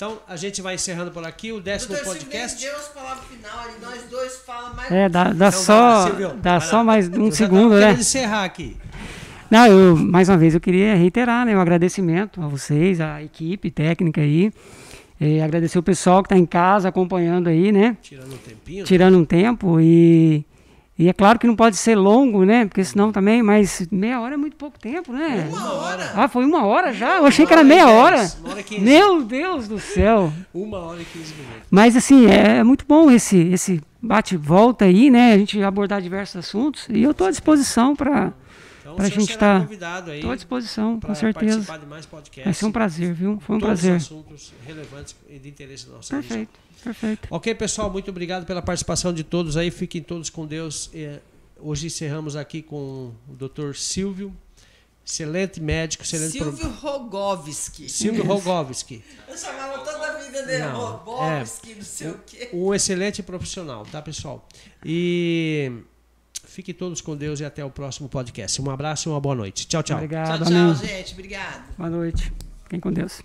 [0.00, 2.58] Então, a gente vai encerrando por aqui o décimo Doutor podcast.
[2.58, 4.90] Silvio, Deus, palavra final, e nós dois falamos mais.
[4.90, 6.08] É, dá, dá então, só,
[6.40, 7.92] dá só mais um segundo, né?
[7.92, 8.78] encerrar aqui.
[9.50, 13.70] Não, eu, mais uma vez, eu queria reiterar né, o agradecimento a vocês, a equipe
[13.70, 14.50] técnica aí.
[15.20, 17.94] É, agradecer o pessoal que está em casa acompanhando aí, né?
[18.00, 18.84] Tirando um tempinho.
[18.86, 20.46] Tirando um tempo e,
[21.00, 22.66] e é claro que não pode ser longo, né?
[22.66, 25.48] Porque senão também, mas meia hora é muito pouco tempo, né?
[25.50, 26.12] Uma hora.
[26.14, 27.16] Ah, foi uma hora já?
[27.16, 28.30] Eu achei que era meia hora.
[28.78, 30.30] Meu Deus do céu.
[30.52, 31.62] Uma hora e quinze minutos.
[31.70, 35.32] Mas assim, é, é muito bom esse, esse bate-volta aí, né?
[35.32, 38.34] A gente abordar diversos assuntos e eu estou à disposição para
[38.80, 41.56] então, para a gente estar tá à disposição, com certeza.
[41.56, 42.44] Participar de mais podcasts.
[42.44, 43.40] Vai ser um prazer, viu?
[43.40, 43.94] Foi um prazer.
[43.94, 46.69] assuntos relevantes e de interesse da nossa Perfeito, região.
[46.80, 47.28] Perfeito.
[47.30, 49.70] Ok, pessoal, muito obrigado pela participação de todos aí.
[49.70, 50.90] Fiquem todos com Deus.
[51.58, 53.74] Hoje encerramos aqui com o Dr.
[53.74, 54.34] Silvio.
[55.04, 56.70] Excelente médico, excelente Silvio pro...
[56.70, 57.88] Rogovski.
[57.88, 59.02] Silvio Rogovski.
[59.28, 62.48] Eu chamava toda a vida dele não, Rogovski, é, não sei o quê.
[62.52, 64.46] Um excelente profissional, tá, pessoal?
[64.84, 65.82] E
[66.50, 68.60] Fiquem todos com Deus e até o próximo podcast.
[68.60, 69.68] Um abraço e uma boa noite.
[69.68, 69.96] Tchau, tchau.
[69.96, 70.44] Obrigado.
[70.44, 71.12] Tchau, tchau, gente.
[71.12, 71.76] Obrigado.
[71.76, 72.32] Boa noite.
[72.64, 73.22] Fiquem com Deus.